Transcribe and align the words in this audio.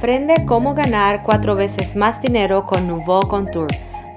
Aprende 0.00 0.46
cómo 0.48 0.72
ganar 0.72 1.22
cuatro 1.24 1.54
veces 1.54 1.94
más 1.94 2.22
dinero 2.22 2.64
con 2.64 2.88
Nouveau 2.88 3.20
Contour, 3.28 3.66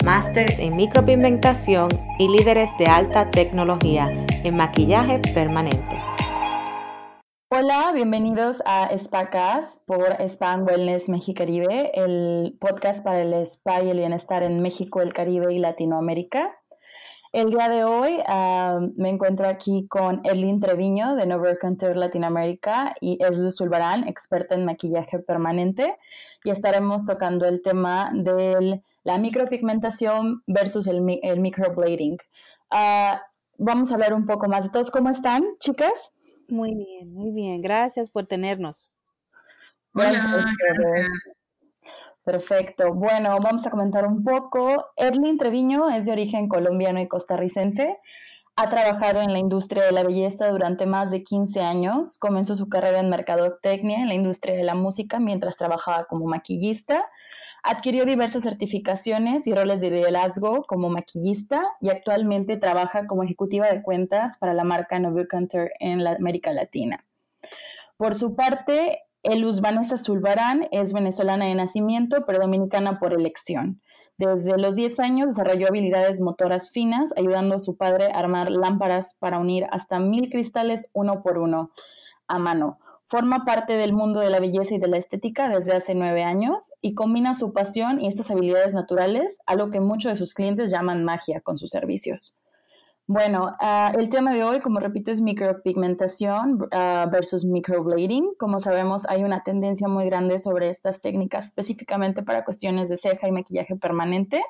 másters 0.05 0.57
en 0.57 0.77
micropigmentación 0.77 1.89
y 2.17 2.29
líderes 2.29 2.69
de 2.77 2.85
alta 2.85 3.29
tecnología 3.29 4.09
en 4.45 4.55
maquillaje 4.55 5.19
permanente. 5.33 6.01
Hola, 7.51 7.91
bienvenidos 7.93 8.63
a 8.65 8.97
SPACAS 8.97 9.83
por 9.85 10.21
Spa 10.21 10.55
Wellness 10.55 11.09
Mexicaribe, 11.09 11.91
el 11.95 12.57
podcast 12.61 13.03
para 13.03 13.21
el 13.21 13.33
spa 13.45 13.83
y 13.83 13.89
el 13.89 13.97
bienestar 13.97 14.43
en 14.43 14.61
México, 14.61 15.01
el 15.01 15.11
Caribe 15.11 15.53
y 15.53 15.59
Latinoamérica. 15.59 16.57
El 17.33 17.49
día 17.49 17.67
de 17.67 17.83
hoy 17.83 18.19
ah, 18.27 18.79
me 18.95 19.09
encuentro 19.09 19.47
aquí 19.49 19.87
con 19.87 20.21
Edlin 20.23 20.59
Treviño 20.59 21.15
de 21.15 21.25
Nover 21.25 21.57
Contour 21.57 21.97
Latinoamérica 21.97 22.93
y 23.01 23.17
Eslu 23.25 23.49
Zulbarán, 23.49 24.07
experta 24.07 24.53
en 24.53 24.65
maquillaje 24.65 25.17
permanente, 25.17 25.97
y 26.43 26.51
estaremos 26.51 27.07
tocando 27.07 27.47
el 27.47 27.63
tema 27.63 28.11
de 28.13 28.83
la 29.03 29.17
micropigmentación 29.17 30.43
versus 30.45 30.85
el, 30.85 31.01
microblading. 31.01 32.19
Ah, 32.69 33.23
vamos 33.57 33.89
a 33.89 33.95
hablar 33.95 34.13
un 34.13 34.27
poco 34.27 34.47
más 34.47 34.65
de 34.65 34.69
todos. 34.69 34.91
¿Cómo 34.91 35.09
están, 35.09 35.43
chicas? 35.59 36.11
Muy 36.47 36.75
bien, 36.75 37.11
muy 37.11 37.31
bien. 37.31 37.63
Gracias 37.63 38.11
por 38.11 38.27
tenernos. 38.27 38.91
Hola, 39.95 40.11
gracias. 40.11 41.42
Perfecto. 42.23 42.93
Bueno, 42.93 43.37
vamos 43.41 43.67
a 43.67 43.69
comentar 43.69 44.05
un 44.05 44.23
poco. 44.23 44.85
Erlin 44.95 45.37
Treviño 45.37 45.89
es 45.89 46.05
de 46.05 46.13
origen 46.13 46.47
colombiano 46.47 47.01
y 47.01 47.07
costarricense. 47.07 47.97
Ha 48.55 48.69
trabajado 48.69 49.19
en 49.21 49.33
la 49.33 49.39
industria 49.39 49.83
de 49.83 49.91
la 49.91 50.03
belleza 50.03 50.47
durante 50.49 50.85
más 50.85 51.11
de 51.11 51.23
15 51.23 51.61
años. 51.61 52.17
Comenzó 52.17 52.55
su 52.55 52.69
carrera 52.69 52.99
en 52.99 53.09
mercadotecnia 53.09 53.99
en 53.99 54.07
la 54.07 54.13
industria 54.13 54.55
de 54.55 54.63
la 54.63 54.75
música 54.75 55.19
mientras 55.19 55.57
trabajaba 55.57 56.05
como 56.05 56.27
maquillista. 56.27 57.09
Adquirió 57.61 58.05
diversas 58.05 58.43
certificaciones 58.43 59.47
y 59.47 59.53
roles 59.53 59.81
de 59.81 59.89
liderazgo 59.89 60.63
como 60.63 60.89
maquillista 60.89 61.61
y 61.81 61.89
actualmente 61.89 62.55
trabaja 62.55 63.05
como 63.05 63.23
ejecutiva 63.23 63.67
de 63.67 63.81
cuentas 63.81 64.37
para 64.37 64.53
la 64.53 64.63
marca 64.63 64.99
Nobu 64.99 65.27
Contour 65.27 65.71
en 65.79 66.03
la 66.03 66.11
América 66.11 66.53
Latina. 66.53 67.05
Por 67.97 68.15
su 68.15 68.35
parte, 68.35 68.99
Eluz 69.23 69.61
Vanessa 69.61 69.95
Zulbarán 69.97 70.67
es 70.71 70.91
venezolana 70.91 71.45
de 71.45 71.55
nacimiento, 71.55 72.25
pero 72.25 72.39
dominicana 72.39 72.99
por 72.99 73.13
elección. 73.13 73.81
Desde 74.17 74.57
los 74.57 74.75
10 74.75 74.99
años 74.99 75.29
desarrolló 75.29 75.69
habilidades 75.69 76.19
motoras 76.19 76.71
finas, 76.71 77.13
ayudando 77.15 77.55
a 77.55 77.59
su 77.59 77.77
padre 77.77 78.11
a 78.11 78.19
armar 78.19 78.51
lámparas 78.51 79.15
para 79.19 79.39
unir 79.39 79.65
hasta 79.71 79.99
mil 79.99 80.29
cristales 80.29 80.89
uno 80.91 81.23
por 81.23 81.37
uno 81.37 81.71
a 82.27 82.37
mano. 82.37 82.79
Forma 83.07 83.45
parte 83.45 83.77
del 83.77 83.93
mundo 83.93 84.19
de 84.19 84.29
la 84.29 84.41
belleza 84.41 84.75
y 84.75 84.79
de 84.79 84.89
la 84.89 84.97
estética 84.97 85.47
desde 85.47 85.73
hace 85.73 85.95
nueve 85.95 86.23
años 86.23 86.73
y 86.81 86.93
combina 86.93 87.33
su 87.33 87.53
pasión 87.53 88.01
y 88.01 88.07
estas 88.07 88.29
habilidades 88.29 88.73
naturales, 88.73 89.39
a 89.45 89.55
lo 89.55 89.71
que 89.71 89.79
muchos 89.79 90.11
de 90.11 90.17
sus 90.17 90.33
clientes 90.33 90.69
llaman 90.69 91.05
magia 91.05 91.39
con 91.39 91.57
sus 91.57 91.69
servicios. 91.69 92.35
Bueno, 93.05 93.53
ah, 93.59 93.91
el 93.97 94.07
tema 94.07 94.33
de 94.33 94.45
hoy, 94.45 94.61
como 94.61 94.79
repito, 94.79 95.11
es 95.11 95.19
micropigmentación 95.19 96.61
uh, 96.61 97.09
versus 97.11 97.43
microblading. 97.43 98.33
Como 98.37 98.59
sabemos, 98.59 99.05
hay 99.09 99.25
una 99.25 99.43
tendencia 99.43 99.89
muy 99.89 100.05
grande 100.05 100.39
sobre 100.39 100.69
estas 100.69 101.01
técnicas 101.01 101.47
específicamente 101.47 102.23
para 102.23 102.45
cuestiones 102.45 102.87
de 102.87 102.95
ceja 102.95 103.27
y 103.27 103.33
maquillaje 103.33 103.75
permanente, 103.75 104.41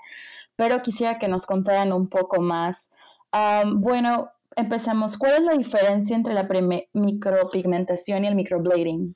pero 0.56 0.84
quisiera 0.84 1.18
que 1.18 1.28
nos 1.28 1.48
contaran 1.48 1.94
un 1.94 2.10
poco 2.10 2.42
más. 2.42 2.92
Ah, 3.32 3.64
bueno, 3.66 4.30
empecemos. 4.56 5.18
¿Cuál 5.18 5.34
es 5.34 5.42
la 5.42 5.54
diferencia 5.54 6.16
entre 6.16 6.36
la 6.36 6.48
micropigmentación 6.94 8.24
y 8.24 8.28
el 8.28 8.36
microblading? 8.36 9.16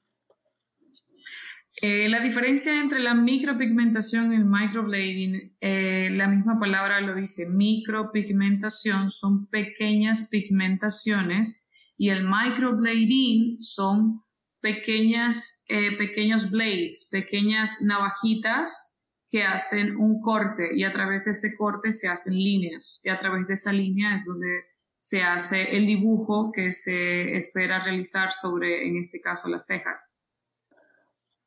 Eh, 1.80 2.10
la 2.10 2.20
diferencia 2.22 2.82
entre 2.82 3.00
la 3.00 3.14
micropigmentación 3.14 4.34
y 4.34 4.36
el 4.38 4.46
microblading, 4.46 5.58
eh, 5.62 6.10
la 6.12 6.28
misma 6.28 6.60
palabra 6.60 7.00
lo 7.02 7.14
dice, 7.14 7.52
micropigmentación 7.52 9.12
son 9.12 9.48
pequeñas 9.48 10.30
pigmentaciones 10.32 11.72
y 11.96 12.10
el 12.10 12.28
microblading 12.28 13.62
son 13.62 14.24
pequeñas, 14.60 15.66
eh, 15.70 15.96
pequeños 15.98 16.50
blades, 16.50 17.10
pequeñas 17.12 17.84
navajitas 17.84 19.00
que 19.30 19.44
hacen 19.44 19.98
un 19.98 20.20
corte 20.20 20.76
y 20.76 20.84
a 20.84 20.92
través 20.92 21.26
de 21.26 21.32
ese 21.32 21.56
corte 21.56 21.92
se 21.92 22.08
hacen 22.08 22.34
líneas 22.34 23.02
y 23.04 23.10
a 23.10 23.20
través 23.20 23.46
de 23.46 23.54
esa 23.54 23.72
línea 23.72 24.16
es 24.16 24.26
donde 24.26 24.64
se 24.98 25.22
hace 25.22 25.78
el 25.78 25.86
dibujo 25.86 26.52
que 26.52 26.72
se 26.72 27.38
espera 27.38 27.84
realizar 27.84 28.32
sobre, 28.32 28.88
en 28.88 28.98
este 28.98 29.22
caso, 29.22 29.48
las 29.48 29.68
cejas. 29.68 30.27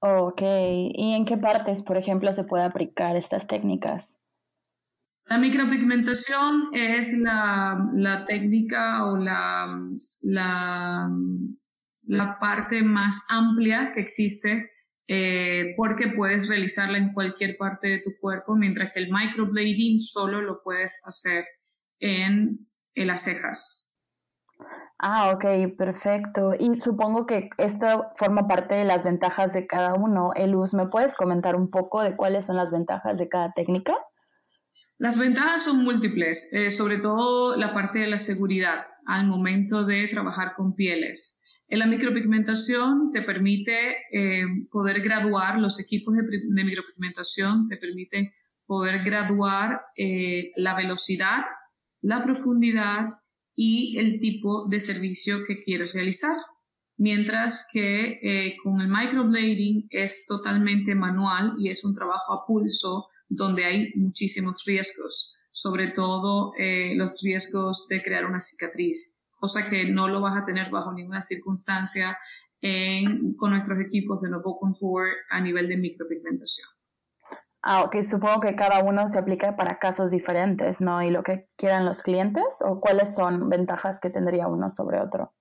Ok, 0.02 0.40
¿y 0.42 1.14
en 1.14 1.26
qué 1.26 1.36
partes, 1.36 1.82
por 1.82 1.98
ejemplo, 1.98 2.32
se 2.32 2.44
puede 2.44 2.64
aplicar 2.64 3.16
estas 3.16 3.46
técnicas? 3.46 4.18
La 5.26 5.38
micropigmentación 5.38 6.70
es 6.72 7.16
la, 7.18 8.24
técnica 8.26 9.04
o 9.06 9.16
la, 9.16 9.78
la, 10.22 11.08
la, 12.06 12.38
parte 12.40 12.82
más 12.82 13.26
amplia 13.28 13.92
que 13.94 14.00
existe 14.00 14.70
eh, 15.06 15.74
porque 15.76 16.08
puedes 16.16 16.48
realizarla 16.48 16.96
en 16.96 17.12
cualquier 17.12 17.56
parte 17.58 17.88
de 17.88 17.98
tu 17.98 18.10
cuerpo, 18.20 18.56
mientras 18.56 18.92
que 18.92 19.00
el 19.00 19.12
microblading 19.12 20.00
solo 20.00 20.40
lo 20.40 20.62
puedes 20.62 21.02
hacer 21.06 21.44
en, 22.00 22.66
en 22.94 23.06
las 23.06 23.22
cejas. 23.22 23.89
Ah, 25.02 25.32
ok, 25.32 25.76
perfecto. 25.78 26.52
Y 26.58 26.78
supongo 26.78 27.24
que 27.24 27.48
esto 27.56 28.04
forma 28.16 28.46
parte 28.46 28.74
de 28.74 28.84
las 28.84 29.02
ventajas 29.02 29.54
de 29.54 29.66
cada 29.66 29.94
uno. 29.94 30.32
Eluz, 30.36 30.74
¿me 30.74 30.88
puedes 30.88 31.16
comentar 31.16 31.56
un 31.56 31.70
poco 31.70 32.02
de 32.02 32.16
cuáles 32.16 32.44
son 32.44 32.56
las 32.56 32.70
ventajas 32.70 33.18
de 33.18 33.26
cada 33.26 33.50
técnica? 33.52 33.94
Las 34.98 35.18
ventajas 35.18 35.64
son 35.64 35.84
múltiples, 35.84 36.52
eh, 36.52 36.68
sobre 36.68 36.98
todo 36.98 37.56
la 37.56 37.72
parte 37.72 38.00
de 38.00 38.08
la 38.08 38.18
seguridad 38.18 38.88
al 39.06 39.26
momento 39.26 39.86
de 39.86 40.06
trabajar 40.08 40.52
con 40.54 40.74
pieles. 40.74 41.46
En 41.66 41.78
la 41.78 41.86
micropigmentación 41.86 43.10
te 43.10 43.22
permite 43.22 43.96
eh, 44.12 44.44
poder 44.70 45.00
graduar, 45.00 45.58
los 45.58 45.80
equipos 45.80 46.14
de, 46.14 46.64
micropigmentación 46.64 47.68
te 47.68 47.78
permiten 47.78 48.32
poder 48.66 49.02
graduar 49.02 49.80
eh, 49.96 50.52
la 50.56 50.74
velocidad, 50.74 51.40
la 52.02 52.22
profundidad 52.22 53.19
y 53.62 53.98
el 53.98 54.19
tipo 54.21 54.66
de 54.71 54.81
servicio 54.81 55.44
que 55.47 55.62
quieres 55.62 55.93
realizar. 55.93 56.34
Mientras 56.97 57.69
que 57.71 58.19
eh, 58.22 58.56
con 58.65 58.81
el 58.81 58.88
microblading 58.88 59.87
es 59.91 60.25
totalmente 60.26 60.94
manual 60.94 61.56
y 61.59 61.69
es 61.69 61.84
un 61.84 61.94
trabajo 61.94 62.32
a 62.32 62.47
pulso 62.47 63.09
donde 63.28 63.66
hay 63.66 63.93
muchísimos 63.97 64.65
riesgos, 64.65 65.37
sobre 65.50 65.88
todo 65.88 66.53
eh, 66.59 66.94
los 66.97 67.21
riesgos 67.22 67.87
de 67.91 68.03
crear 68.03 68.25
una 68.25 68.41
cicatriz, 68.41 69.22
cosa 69.38 69.69
que 69.69 69.91
no 69.91 70.09
lo 70.09 70.22
vas 70.22 70.38
a 70.41 70.47
tener 70.47 70.71
bajo 70.71 70.94
ninguna 70.94 71.21
circunstancia 71.21 72.16
con 73.37 73.50
nuestros 73.50 73.78
equipos 73.78 74.21
de 74.21 74.31
Novo 74.31 74.59
Contour 74.59 75.06
a 75.31 75.41
nivel 75.41 75.66
de 75.69 75.78
micropigmentación. 75.78 76.79
Ah, 77.62 77.91
supongo 78.03 78.41
que 78.41 78.54
cada 78.54 78.82
uno 78.82 79.06
se 79.06 79.19
aplica 79.19 79.54
para 79.54 79.78
casos 79.78 80.10
diferentes, 80.10 80.81
¿no? 80.81 81.03
Y 81.03 81.10
lo 81.10 81.22
que 81.22 81.48
quieran 81.56 81.84
los 81.84 82.03
clientes, 82.03 82.44
o 82.65 82.81
cuáles 82.81 83.15
son 83.15 83.48
ventajas 83.50 84.00
que 84.00 84.09
tendría 84.09 84.48
uno 84.48 84.71
sobre 84.71 85.00
otro. 85.00 85.34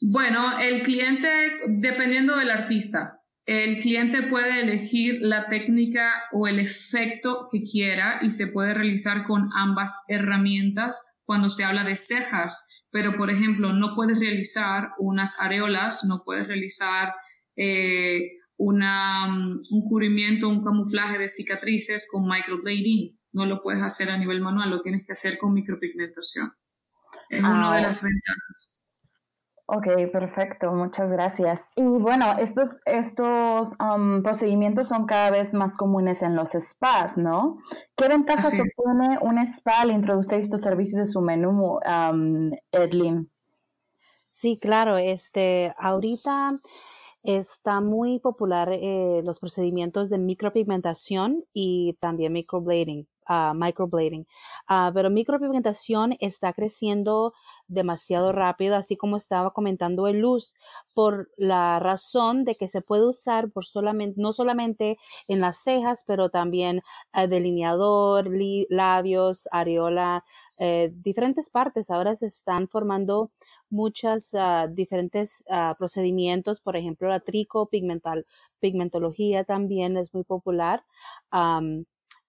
Bueno, 0.00 0.58
el 0.58 0.82
cliente, 0.82 1.28
dependiendo 1.66 2.36
del 2.36 2.50
artista, 2.50 3.20
el 3.46 3.78
cliente 3.78 4.22
puede 4.24 4.60
elegir 4.60 5.18
la 5.20 5.46
técnica 5.46 6.10
o 6.32 6.48
el 6.48 6.58
efecto 6.58 7.46
que 7.50 7.62
quiera 7.62 8.18
y 8.20 8.30
se 8.30 8.48
puede 8.48 8.74
realizar 8.74 9.24
con 9.24 9.50
ambas 9.54 10.04
herramientas 10.08 11.22
cuando 11.24 11.48
se 11.48 11.64
habla 11.64 11.84
de 11.84 11.96
cejas. 11.96 12.86
Pero, 12.90 13.16
por 13.16 13.30
ejemplo, 13.30 13.72
no 13.72 13.94
puedes 13.94 14.18
realizar 14.18 14.90
unas 14.98 15.40
areolas, 15.40 16.04
no 16.04 16.22
puedes 16.24 16.48
realizar 16.48 17.14
eh, 17.56 18.32
una, 18.56 19.26
mm, 19.28 19.60
un 19.72 19.88
cubrimiento, 19.88 20.48
un 20.48 20.64
camuflaje 20.64 21.18
de 21.18 21.28
cicatrices 21.28 22.08
con 22.10 22.26
microblading. 22.26 23.18
No 23.32 23.46
lo 23.46 23.62
puedes 23.62 23.82
hacer 23.82 24.10
a 24.10 24.18
nivel 24.18 24.40
manual, 24.40 24.70
lo 24.70 24.80
tienes 24.80 25.04
que 25.04 25.12
hacer 25.12 25.38
con 25.38 25.52
micropigmentación. 25.52 26.52
Es 27.28 27.42
una 27.42 27.72
de 27.72 27.78
ah, 27.78 27.82
las 27.82 28.02
ventajas. 28.02 28.86
Ok, 29.68 29.88
perfecto, 30.12 30.72
muchas 30.72 31.10
gracias. 31.10 31.70
Y 31.74 31.82
bueno, 31.82 32.36
estos, 32.38 32.80
estos 32.86 33.72
um, 33.80 34.22
procedimientos 34.22 34.86
son 34.88 35.06
cada 35.06 35.30
vez 35.30 35.54
más 35.54 35.76
comunes 35.76 36.22
en 36.22 36.36
los 36.36 36.50
spas, 36.50 37.18
¿no? 37.18 37.58
¿Qué 37.96 38.06
ventajas 38.06 38.56
supone 38.56 39.18
un 39.22 39.38
spa 39.38 39.80
al 39.80 39.90
introducir 39.90 40.38
estos 40.38 40.60
servicios 40.60 41.00
de 41.00 41.06
su 41.06 41.20
menú, 41.20 41.80
um, 41.84 42.52
Edlin? 42.70 43.28
Sí, 44.30 44.56
claro, 44.60 44.98
este, 44.98 45.74
ahorita 45.78 46.52
Está 47.26 47.80
muy 47.80 48.20
popular 48.20 48.70
eh, 48.72 49.20
los 49.24 49.40
procedimientos 49.40 50.08
de 50.10 50.18
micropigmentación 50.18 51.44
y 51.52 51.94
también 52.00 52.32
microblading. 52.32 53.08
Uh, 53.28 53.54
microblading. 53.54 54.26
Uh, 54.68 54.92
pero 54.94 55.10
micropigmentación 55.10 56.16
está 56.20 56.52
creciendo 56.52 57.32
demasiado 57.68 58.32
rápido, 58.32 58.76
así 58.76 58.96
como 58.96 59.16
estaba 59.16 59.52
comentando 59.52 60.08
el 60.08 60.20
luz, 60.20 60.54
por 60.94 61.30
la 61.36 61.78
razón 61.80 62.44
de 62.44 62.54
que 62.54 62.68
se 62.68 62.80
puede 62.80 63.06
usar 63.06 63.50
por 63.50 63.66
solamente, 63.66 64.20
no 64.20 64.32
solamente 64.32 64.98
en 65.28 65.40
las 65.40 65.58
cejas, 65.62 66.04
pero 66.06 66.30
también 66.30 66.82
uh, 67.14 67.26
delineador, 67.26 68.28
labios, 68.68 69.48
areola, 69.50 70.22
eh, 70.58 70.90
diferentes 70.94 71.50
partes. 71.50 71.90
Ahora 71.90 72.16
se 72.16 72.26
están 72.26 72.68
formando 72.68 73.30
muchos 73.68 74.30
diferentes 74.70 75.44
procedimientos, 75.76 76.60
por 76.60 76.76
ejemplo, 76.76 77.08
la 77.08 77.18
tricopigmental, 77.20 78.24
pigmentología 78.60 79.44
también 79.44 79.96
es 79.96 80.14
muy 80.14 80.22
popular. 80.24 80.84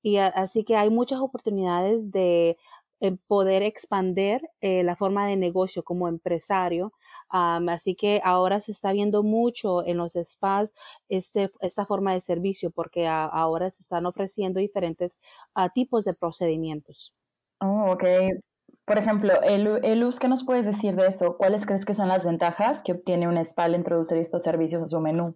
Y 0.08 0.20
así 0.20 0.64
que 0.64 0.78
hay 0.78 0.90
muchas 0.90 1.20
oportunidades 1.20 2.12
de 2.12 2.58
eh, 3.02 3.18
poder 3.28 3.62
expander 3.62 4.42
eh, 4.62 4.82
la 4.82 4.96
forma 4.96 5.28
de 5.28 5.36
negocio 5.36 5.84
como 5.84 6.08
empresario. 6.08 6.94
así 7.30 7.94
que 7.94 8.22
ahora 8.24 8.62
se 8.62 8.72
está 8.72 8.94
viendo 8.94 9.22
mucho 9.22 9.86
en 9.86 9.98
los 9.98 10.14
spas 10.14 10.74
este, 11.10 11.50
esta 11.60 11.86
forma 11.86 12.14
de 12.14 12.22
servicio 12.22 12.72
porque 12.72 13.06
ahora 13.06 13.70
se 13.70 13.84
están 13.84 14.06
ofreciendo 14.06 14.62
diferentes 14.62 15.20
ah, 15.54 15.70
tipos 15.74 16.06
de 16.06 16.14
procedimientos. 16.14 17.14
Oh, 17.60 17.92
ok. 17.92 18.06
Por 18.86 18.98
ejemplo, 18.98 19.34
el, 19.44 20.00
Luz, 20.00 20.20
¿qué 20.20 20.30
nos 20.30 20.46
puedes 20.46 20.66
decir 20.66 20.96
de 20.96 21.08
eso? 21.08 21.36
¿Cuáles 21.36 21.66
crees 21.66 21.84
que 21.84 21.94
son 21.94 22.08
las 22.08 22.24
ventajas 22.24 22.82
que 22.82 22.94
obtiene 22.94 23.28
un 23.28 23.38
spa 23.40 23.66
al 23.66 23.76
introducir 23.76 24.20
estos 24.20 24.44
servicios 24.44 24.82
a 24.82 24.86
su 24.86 25.02
menú? 25.02 25.36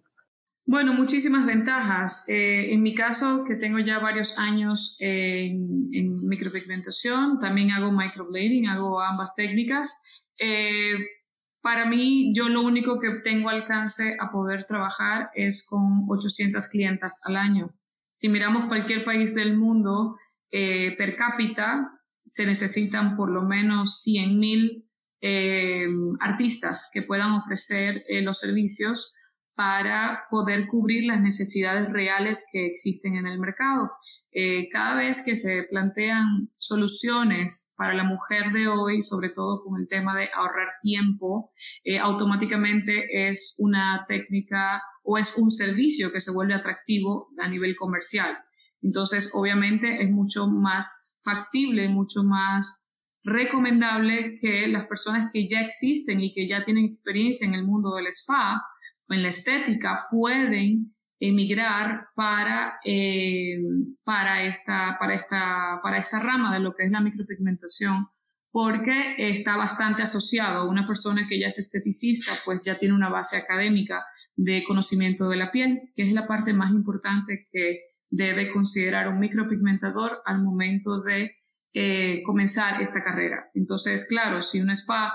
Bueno, 0.64 0.94
muchísimas 0.94 1.44
ventajas. 1.44 2.28
Eh, 2.28 2.72
en 2.72 2.82
mi 2.82 2.94
caso, 2.94 3.44
que 3.44 3.56
tengo 3.56 3.80
ya 3.80 3.98
varios 3.98 4.38
años 4.38 4.96
en, 5.00 6.20
micropigmentación, 6.26 7.40
también 7.40 7.72
hago 7.72 7.90
microblading, 7.90 8.68
hago 8.68 9.00
ambas 9.00 9.34
técnicas. 9.34 10.00
Eh, 10.38 10.94
para 11.60 11.84
mí, 11.86 12.32
yo 12.34 12.48
lo 12.48 12.62
único 12.62 13.00
que 13.00 13.10
tengo 13.24 13.48
alcance 13.48 14.16
a 14.20 14.30
poder 14.30 14.64
trabajar 14.66 15.30
es 15.34 15.66
con 15.68 16.06
800 16.08 16.68
clientas 16.68 17.20
al 17.24 17.36
año. 17.36 17.74
Si 18.12 18.28
miramos 18.28 18.68
cualquier 18.68 19.04
país 19.04 19.34
del 19.34 19.58
mundo, 19.58 20.16
eh, 20.50 20.94
per 20.96 21.16
cápita 21.16 21.90
se 22.26 22.46
necesitan 22.46 23.16
por 23.16 23.30
lo 23.30 23.42
menos 23.42 24.04
100.000 24.06 24.88
artistas 26.20 26.90
que 26.92 27.02
puedan 27.02 27.32
ofrecer 27.32 28.04
los 28.22 28.40
servicios 28.40 29.14
para 29.54 30.24
poder 30.30 30.66
cubrir 30.66 31.04
las 31.04 31.20
necesidades 31.20 31.90
reales 31.90 32.46
que 32.52 32.66
existen 32.66 33.16
en 33.16 33.26
el 33.26 33.38
mercado. 33.38 33.90
Eh, 34.32 34.68
cada 34.70 34.96
vez 34.96 35.22
que 35.24 35.36
se 35.36 35.64
plantean 35.64 36.48
soluciones 36.52 37.74
para 37.76 37.94
la 37.94 38.04
mujer 38.04 38.52
de 38.52 38.66
hoy, 38.66 39.02
sobre 39.02 39.28
todo 39.28 39.62
con 39.62 39.80
el 39.80 39.88
tema 39.88 40.16
de 40.16 40.30
ahorrar 40.34 40.68
tiempo, 40.80 41.52
eh, 41.84 41.98
automáticamente 41.98 43.28
es 43.28 43.56
una 43.58 44.06
técnica 44.08 44.82
o 45.02 45.18
es 45.18 45.36
un 45.36 45.50
servicio 45.50 46.12
que 46.12 46.20
se 46.20 46.32
vuelve 46.32 46.54
atractivo 46.54 47.28
a 47.38 47.48
nivel 47.48 47.76
comercial. 47.76 48.38
Entonces, 48.80 49.32
obviamente 49.34 50.02
es 50.02 50.10
mucho 50.10 50.46
más 50.48 51.20
factible, 51.24 51.88
mucho 51.88 52.22
más 52.24 52.90
recomendable 53.24 54.38
que 54.40 54.66
las 54.66 54.86
personas 54.86 55.30
que 55.32 55.46
ya 55.46 55.60
existen 55.60 56.20
y 56.20 56.32
que 56.34 56.48
ya 56.48 56.64
tienen 56.64 56.86
experiencia 56.86 57.46
en 57.46 57.54
el 57.54 57.64
mundo 57.64 57.94
del 57.94 58.06
spa 58.08 58.60
en 59.08 59.22
la 59.22 59.28
estética 59.28 60.06
pueden 60.10 60.94
emigrar 61.20 62.08
para, 62.16 62.80
eh, 62.84 63.58
para, 64.02 64.42
esta, 64.44 64.96
para, 64.98 65.14
esta, 65.14 65.80
para 65.82 65.98
esta 65.98 66.18
rama 66.18 66.52
de 66.52 66.60
lo 66.60 66.74
que 66.74 66.84
es 66.84 66.90
la 66.90 67.00
micropigmentación, 67.00 68.08
porque 68.50 69.14
está 69.18 69.56
bastante 69.56 70.02
asociado. 70.02 70.68
Una 70.68 70.86
persona 70.86 71.26
que 71.28 71.38
ya 71.38 71.46
es 71.46 71.58
esteticista, 71.58 72.32
pues 72.44 72.62
ya 72.62 72.76
tiene 72.76 72.94
una 72.94 73.08
base 73.08 73.36
académica 73.36 74.04
de 74.34 74.64
conocimiento 74.64 75.28
de 75.28 75.36
la 75.36 75.52
piel, 75.52 75.92
que 75.94 76.02
es 76.02 76.12
la 76.12 76.26
parte 76.26 76.52
más 76.52 76.72
importante 76.72 77.44
que 77.52 77.80
debe 78.10 78.50
considerar 78.52 79.08
un 79.08 79.20
micropigmentador 79.20 80.22
al 80.24 80.42
momento 80.42 81.02
de 81.02 81.36
eh, 81.72 82.22
comenzar 82.24 82.82
esta 82.82 83.02
carrera. 83.02 83.50
Entonces, 83.54 84.06
claro, 84.08 84.42
si 84.42 84.60
un 84.60 84.70
spa 84.70 85.14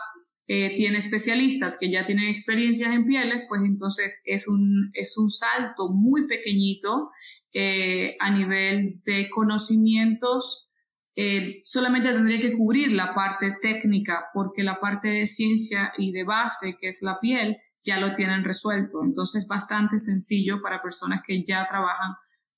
eh, 0.50 0.74
tiene 0.78 0.98
especialistas 0.98 1.78
que 1.78 1.92
ya 1.92 2.06
tienen 2.06 2.30
experiencias 2.30 2.94
en 2.94 3.06
pieles, 3.06 3.44
pues 3.50 3.62
entonces 3.66 4.22
es 4.24 4.48
un, 4.48 4.92
es 4.94 5.18
un 5.18 5.30
salto 5.30 5.90
muy 5.90 6.26
pequeñito 6.26 7.12
eh, 7.54 8.16
a 8.22 8.32
nivel 8.32 9.02
de 9.04 9.30
conocimientos. 9.30 10.72
Eh, 11.18 11.62
solamente 11.66 12.14
tendría 12.14 12.40
que 12.40 12.56
cubrir 12.56 12.94
la 12.94 13.14
parte 13.14 13.58
técnica 13.62 14.28
porque 14.34 14.64
la 14.64 14.80
parte 14.80 15.10
de 15.10 15.26
ciencia 15.26 15.92
y 15.98 16.14
de 16.14 16.24
base, 16.24 16.78
que 16.80 16.88
es 16.88 17.02
la 17.02 17.20
piel, 17.20 17.58
ya 17.84 18.00
lo 18.00 18.14
tienen 18.14 18.46
resuelto. 18.46 19.04
Entonces, 19.04 19.48
bastante 19.50 20.00
sencillo 20.00 20.62
para 20.62 20.82
personas 20.82 21.24
que 21.28 21.44
ya 21.46 21.68
trabajan 21.68 22.14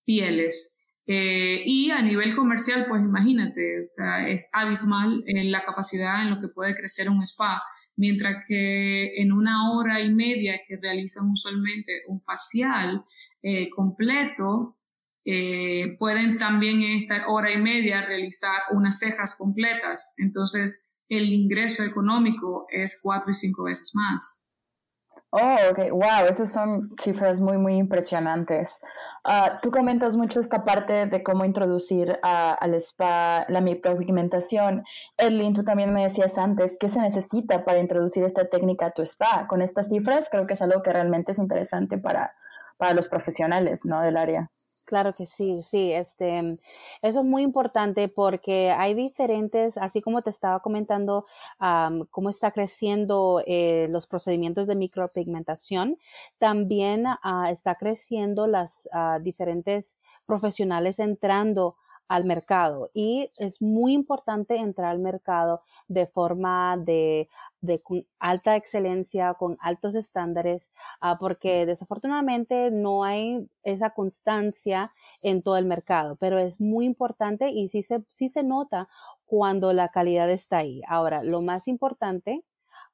pieles. 0.05 0.75
y 1.07 1.89
a 1.89 2.03
nivel 2.03 2.35
comercial, 2.35 2.85
pues 2.87 3.01
imagínate, 3.01 3.61
o 3.81 3.87
sea, 3.89 4.29
es 4.29 4.47
abismal 4.53 5.23
la 5.25 5.63
capacidad 5.65 6.21
en 6.21 6.29
lo 6.29 6.39
que 6.39 6.49
puede 6.49 6.75
crecer 6.75 7.09
un 7.09 7.23
spa 7.23 7.63
mientras 7.99 8.45
que 8.47 9.21
en 9.21 9.31
una 9.33 9.71
hora 9.73 10.01
y 10.01 10.09
media 10.09 10.61
que 10.65 10.77
realizan 10.77 11.29
usualmente 11.29 12.03
un 12.07 12.21
facial 12.21 13.03
eh, 13.43 13.69
completo, 13.69 14.77
eh, 15.25 15.97
pueden 15.99 16.39
también 16.39 16.81
en 16.81 17.01
esta 17.03 17.27
hora 17.27 17.51
y 17.51 17.57
media 17.57 18.05
realizar 18.05 18.61
unas 18.71 18.97
cejas 18.99 19.37
completas. 19.37 20.15
Entonces, 20.17 20.95
el 21.09 21.31
ingreso 21.33 21.83
económico 21.83 22.65
es 22.71 23.01
cuatro 23.03 23.31
y 23.31 23.33
cinco 23.33 23.63
veces 23.63 23.91
más. 23.93 24.48
Oh, 25.31 25.57
ok, 25.69 25.91
wow, 25.91 26.25
esas 26.27 26.51
son 26.51 26.89
cifras 26.99 27.39
muy, 27.39 27.59
muy 27.59 27.75
impresionantes. 27.77 28.81
Ah, 29.23 29.59
tú 29.61 29.69
comentas 29.69 30.15
mucho 30.15 30.39
esta 30.39 30.65
parte 30.65 31.05
de 31.05 31.21
cómo 31.21 31.45
introducir 31.45 32.17
al 32.23 32.73
spa 32.73 33.45
la 33.47 33.61
micropigmentación. 33.61 34.83
Erlin, 35.17 35.53
tú 35.53 35.63
también 35.63 35.93
me 35.93 36.01
decías 36.01 36.39
antes, 36.39 36.77
¿qué 36.79 36.89
se 36.89 36.99
necesita 36.99 37.63
para 37.63 37.77
introducir 37.77 38.23
esta 38.23 38.49
técnica 38.49 38.87
a 38.87 38.91
tu 38.91 39.03
spa? 39.03 39.45
Con 39.47 39.61
estas 39.61 39.89
cifras 39.89 40.29
creo 40.31 40.47
que 40.47 40.53
es 40.53 40.61
algo 40.63 40.81
que 40.81 40.93
realmente 40.93 41.33
es 41.33 41.37
interesante 41.37 41.99
para, 41.99 42.33
para 42.77 42.95
los 42.95 43.07
profesionales 43.07 43.85
¿no? 43.85 44.01
del 44.01 44.17
área. 44.17 44.49
Claro 44.89 45.13
que 45.13 45.27
sí, 45.27 45.61
sí, 45.61 45.91
este, 45.93 46.39
eso 47.03 47.19
es 47.19 47.23
muy 47.23 47.43
importante 47.43 48.07
porque 48.07 48.71
hay 48.71 48.95
diferentes, 48.95 49.77
así 49.77 50.01
como 50.01 50.23
te 50.23 50.31
estaba 50.31 50.61
comentando, 50.61 51.27
cómo 52.09 52.31
está 52.31 52.49
creciendo 52.49 53.43
eh, 53.45 53.85
los 53.91 54.07
procedimientos 54.07 54.65
de 54.65 54.73
micropigmentación, 54.73 55.99
también 56.39 57.05
uh, 57.05 57.45
está 57.51 57.75
creciendo 57.75 58.47
las 58.47 58.89
uh, 58.91 59.21
diferentes 59.21 59.99
profesionales 60.25 60.97
entrando 60.97 61.75
al 62.07 62.25
mercado 62.25 62.89
y 62.95 63.29
es 63.37 63.61
muy 63.61 63.93
importante 63.93 64.55
entrar 64.55 64.89
al 64.89 64.99
mercado 64.99 65.59
de 65.87 66.07
forma 66.07 66.75
de 66.77 67.29
de 67.61 67.79
alta 68.19 68.55
excelencia, 68.55 69.33
con 69.33 69.57
altos 69.61 69.95
estándares, 69.95 70.73
ah, 71.01 71.17
porque 71.19 71.65
desafortunadamente 71.65 72.71
no 72.71 73.03
hay 73.03 73.47
esa 73.63 73.91
constancia 73.91 74.91
en 75.21 75.41
todo 75.43 75.57
el 75.57 75.65
mercado, 75.65 76.15
pero 76.17 76.39
es 76.39 76.61
muy 76.61 76.85
importante 76.85 77.49
y 77.49 77.67
sí 77.69 77.83
se, 77.83 78.03
sí 78.09 78.29
se 78.29 78.43
nota 78.43 78.87
cuando 79.25 79.73
la 79.73 79.89
calidad 79.89 80.29
está 80.29 80.57
ahí. 80.59 80.81
Ahora, 80.87 81.23
lo 81.23 81.41
más 81.41 81.67
importante, 81.67 82.43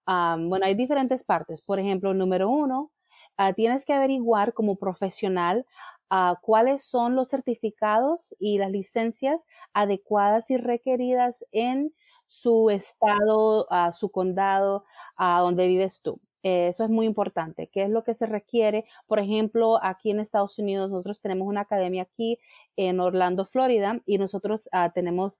bueno, 0.06 0.66
hay 0.66 0.76
diferentes 0.76 1.24
partes. 1.24 1.64
Por 1.64 1.80
ejemplo, 1.80 2.14
número 2.14 2.50
uno, 2.50 2.92
ah, 3.38 3.54
tienes 3.54 3.86
que 3.86 3.94
averiguar 3.94 4.54
como 4.54 4.76
profesional 4.78 5.66
ah, 6.10 6.38
cuáles 6.42 6.84
son 6.84 7.16
los 7.16 7.30
certificados 7.30 8.36
y 8.40 8.58
las 8.58 8.72
licencias 8.72 9.48
adecuadas 9.74 10.52
y 10.52 10.58
requeridas 10.58 11.46
en 11.52 11.94
su 12.28 12.70
estado, 12.70 13.68
a 13.72 13.92
su 13.92 14.10
condado, 14.10 14.86
a 15.18 15.42
donde 15.42 15.68
vives 15.68 16.02
tú. 16.02 16.20
Eso 16.48 16.84
es 16.84 16.92
muy 16.92 17.08
importante. 17.08 17.70
¿Qué 17.74 17.84
es 17.84 17.90
lo 17.90 18.04
que 18.04 18.14
se 18.14 18.28
requiere? 18.28 18.86
Por 19.08 19.18
ejemplo, 19.18 19.80
aquí 19.82 20.12
en 20.12 20.20
Estados 20.20 20.60
Unidos 20.60 20.92
nosotros 20.92 21.20
tenemos 21.20 21.48
una 21.48 21.62
academia 21.62 22.04
aquí 22.04 22.38
en 22.78 23.00
Orlando, 23.00 23.46
Florida, 23.46 24.00
y 24.06 24.20
nosotros 24.20 24.70
ah, 24.72 24.92
tenemos 24.94 25.40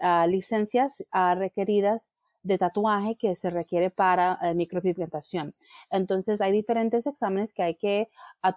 ah, 0.00 0.26
licencias 0.28 1.04
ah, 1.12 1.36
requeridas 1.36 2.10
de 2.42 2.58
tatuaje 2.58 3.14
que 3.14 3.36
se 3.36 3.50
requiere 3.50 3.90
para 3.90 4.36
eh, 4.42 4.52
micropigmentación. 4.54 5.54
Entonces, 5.92 6.40
hay 6.40 6.50
diferentes 6.50 7.06
exámenes 7.06 7.54
que 7.54 7.62
hay 7.62 7.76
que 7.76 8.08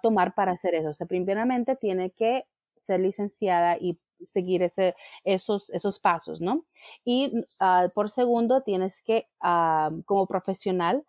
tomar 0.02 0.34
para 0.34 0.52
hacer 0.52 0.74
eso. 0.74 0.88
O 0.88 0.94
sea, 0.94 1.06
primeramente 1.06 1.76
tiene 1.76 2.10
que 2.10 2.46
ser 2.84 2.98
licenciada 2.98 3.76
y 3.78 3.96
seguir 4.24 4.62
ese, 4.62 4.94
esos, 5.24 5.70
esos 5.70 5.98
pasos, 5.98 6.40
¿no? 6.40 6.64
Y 7.04 7.32
ah, 7.60 7.88
por 7.94 8.10
segundo, 8.10 8.62
tienes 8.62 9.02
que, 9.02 9.28
ah, 9.40 9.90
como 10.04 10.26
profesional, 10.26 11.04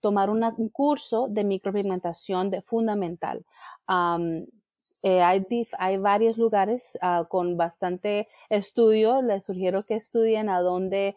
tomar 0.00 0.30
un 0.30 0.68
curso 0.70 1.28
de 1.28 1.44
micropigmentación 1.44 2.50
de 2.50 2.62
fundamental. 2.62 3.44
eh, 5.02 5.22
hay, 5.22 5.46
hay, 5.78 5.96
varios 5.98 6.36
lugares 6.38 6.98
ah, 7.02 7.26
con 7.28 7.56
bastante 7.56 8.28
estudio. 8.48 9.22
Les 9.22 9.44
sugiero 9.44 9.82
que 9.84 9.96
estudien 9.96 10.48
a 10.48 10.60
dónde, 10.60 11.16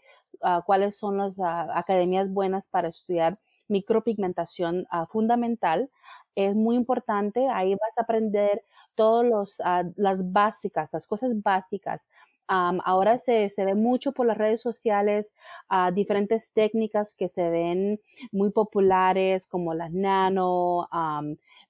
cuáles 0.65 0.97
son 0.97 1.17
las 1.17 1.39
academias 1.39 2.31
buenas 2.31 2.67
para 2.67 2.87
estudiar 2.87 3.39
micropigmentación 3.67 4.87
fundamental. 5.11 5.89
Es 6.35 6.55
muy 6.55 6.75
importante. 6.75 7.47
Ahí 7.49 7.71
vas 7.75 7.97
a 7.97 8.03
aprender 8.03 8.63
todas 8.95 9.61
las 9.95 10.31
básicas, 10.31 10.93
las 10.93 11.07
cosas 11.07 11.41
básicas. 11.41 12.09
Ahora 12.47 13.17
se, 13.17 13.49
se, 13.49 13.63
ve 13.63 13.75
mucho 13.75 14.11
por 14.11 14.25
las 14.25 14.37
redes 14.37 14.61
sociales 14.61 15.33
uh, 15.69 15.93
diferentes 15.93 16.51
técnicas 16.51 17.15
que 17.15 17.29
se 17.29 17.49
ven 17.49 18.01
muy 18.33 18.51
populares 18.51 19.47
como 19.47 19.73
las 19.73 19.93
nano, 19.93 20.89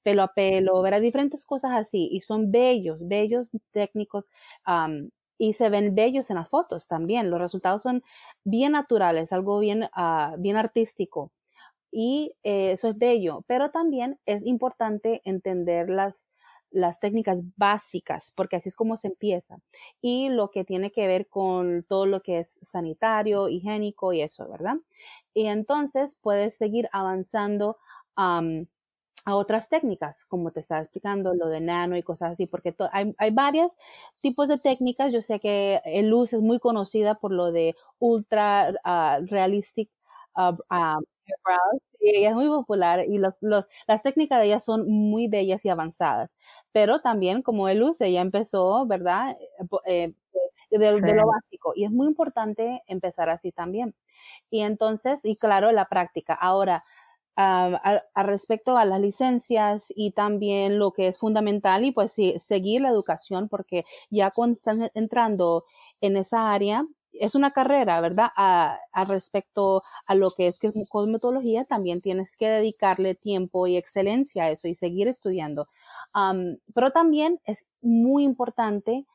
pelo 0.02 0.24
a 0.24 0.34
pelo, 0.34 0.82
verá 0.82 1.00
diferentes 1.00 1.46
cosas 1.46 1.74
así 1.74 2.10
y 2.12 2.22
son 2.22 2.52
bellos, 2.52 2.98
bellos 3.08 3.52
técnicos 3.72 4.30
y 5.38 5.54
se 5.54 5.70
ven 5.70 5.96
bellos 5.96 6.30
en 6.30 6.38
las 6.38 6.50
fotos 6.50 6.88
también. 6.88 7.30
Los 7.30 7.40
resultados 7.40 7.82
son 7.82 8.04
bien 8.44 8.74
naturales, 8.74 9.34
algo 9.34 9.60
bien, 9.60 9.84
uh, 9.84 10.38
bien 10.38 10.56
artístico. 10.58 11.32
Y 11.92 12.34
eh, 12.44 12.72
eso 12.74 12.90
es 12.90 12.98
bello, 12.98 13.44
pero 13.48 13.72
también 13.72 14.20
es 14.26 14.46
importante 14.46 15.22
entender 15.26 15.90
las 15.90 16.30
las 16.72 17.00
técnicas 17.00 17.42
básicas, 17.58 18.32
porque 18.36 18.56
así 18.56 18.70
es 18.70 18.76
como 18.76 18.98
se 18.98 19.10
empieza, 19.10 19.60
y 20.02 20.30
lo 20.30 20.50
que 20.52 20.64
tiene 20.64 20.92
que 20.92 21.08
ver 21.08 21.28
con 21.28 21.84
todo 21.84 22.06
lo 22.06 22.22
que 22.22 22.40
es 22.40 22.60
sanitario, 22.64 23.50
higiénico 23.50 24.14
y 24.14 24.22
eso, 24.22 24.48
¿verdad? 24.50 24.76
Y 25.34 25.48
entonces 25.48 26.18
puedes 26.22 26.56
seguir 26.56 26.90
avanzando 26.92 27.78
a 29.26 29.36
otras 29.36 29.70
técnicas, 29.70 30.26
como 30.26 30.52
te 30.52 30.60
estaba 30.60 30.82
explicando, 30.82 31.34
lo 31.36 31.48
de 31.48 31.60
nano 31.62 31.96
y 31.96 32.04
cosas 32.04 32.32
así, 32.32 32.48
porque 32.48 32.76
hay, 32.92 33.14
hay 33.18 33.32
varios 33.32 33.78
tipos 34.22 34.48
de 34.48 34.58
técnicas. 34.58 35.14
Yo 35.14 35.22
sé 35.22 35.40
que 35.40 35.82
el 35.86 36.08
luz 36.08 36.34
es 36.34 36.42
muy 36.42 36.60
conocida 36.60 37.16
por 37.16 37.32
lo 37.32 37.52
de 37.52 37.76
ultra 38.00 38.74
uh, 38.84 39.26
realistic 39.28 39.90
uh, 40.36 40.58
ella 42.00 42.30
es 42.30 42.36
muy 42.36 42.48
popular 42.48 43.06
y 43.08 43.18
los, 43.18 43.36
las 43.88 44.04
técnicas 44.04 44.40
de 44.40 44.48
ella 44.48 44.60
son 44.60 44.90
muy 44.90 45.28
bellas 45.28 45.64
y 45.66 45.70
avanzadas. 45.70 46.36
Pero 46.72 47.00
también, 47.02 47.42
como 47.42 47.70
él 47.70 47.84
usa, 47.84 48.08
ella 48.08 48.22
empezó, 48.22 48.86
¿verdad? 48.86 49.38
Eh, 49.86 50.14
eh, 50.72 50.78
de, 50.78 51.14
lo 51.14 51.28
básico. 51.28 51.74
Y 51.76 51.86
es 51.86 51.92
muy 51.92 52.08
importante 52.08 52.82
empezar 52.88 53.30
así 53.30 53.52
también. 53.52 53.96
Y 54.50 54.62
entonces, 54.62 55.26
y 55.26 55.36
claro, 55.38 55.72
la 55.72 55.86
práctica. 55.86 56.34
Ahora, 56.34 56.84
a, 57.36 58.24
respecto 58.24 58.78
a 58.78 58.86
las 58.86 59.00
licencias 59.00 59.86
y 59.96 60.12
también 60.12 60.80
lo 60.80 60.92
que 60.92 61.08
es 61.08 61.18
fundamental 61.18 61.86
y 61.86 61.92
pues 61.92 62.12
sí, 62.12 62.38
seguir 62.40 62.82
la 62.82 62.90
educación 62.90 63.50
porque 63.50 63.84
ya 64.10 64.32
cuando 64.32 64.56
están 64.56 64.92
entrando 64.94 65.66
en 66.02 66.18
esa 66.18 66.54
área 66.54 66.86
es 67.14 67.36
una 67.36 67.52
carrera, 67.52 68.00
¿verdad? 68.02 68.30
A, 68.36 68.80
respecto 69.08 69.82
a 70.06 70.16
lo 70.16 70.32
que 70.32 70.48
es 70.48 70.60
cosmetología, 70.90 71.66
también 71.66 72.02
tienes 72.02 72.36
que 72.38 72.48
dedicarle 72.48 73.16
tiempo 73.16 73.68
y 73.68 73.78
excelencia 73.78 74.46
a 74.46 74.50
eso 74.50 74.68
y 74.68 74.76
seguir 74.76 75.08
estudiando. 75.08 75.68
pero 76.74 76.92
también 76.92 77.40
es 77.46 77.66
muy 77.82 78.24
importante 78.24 79.06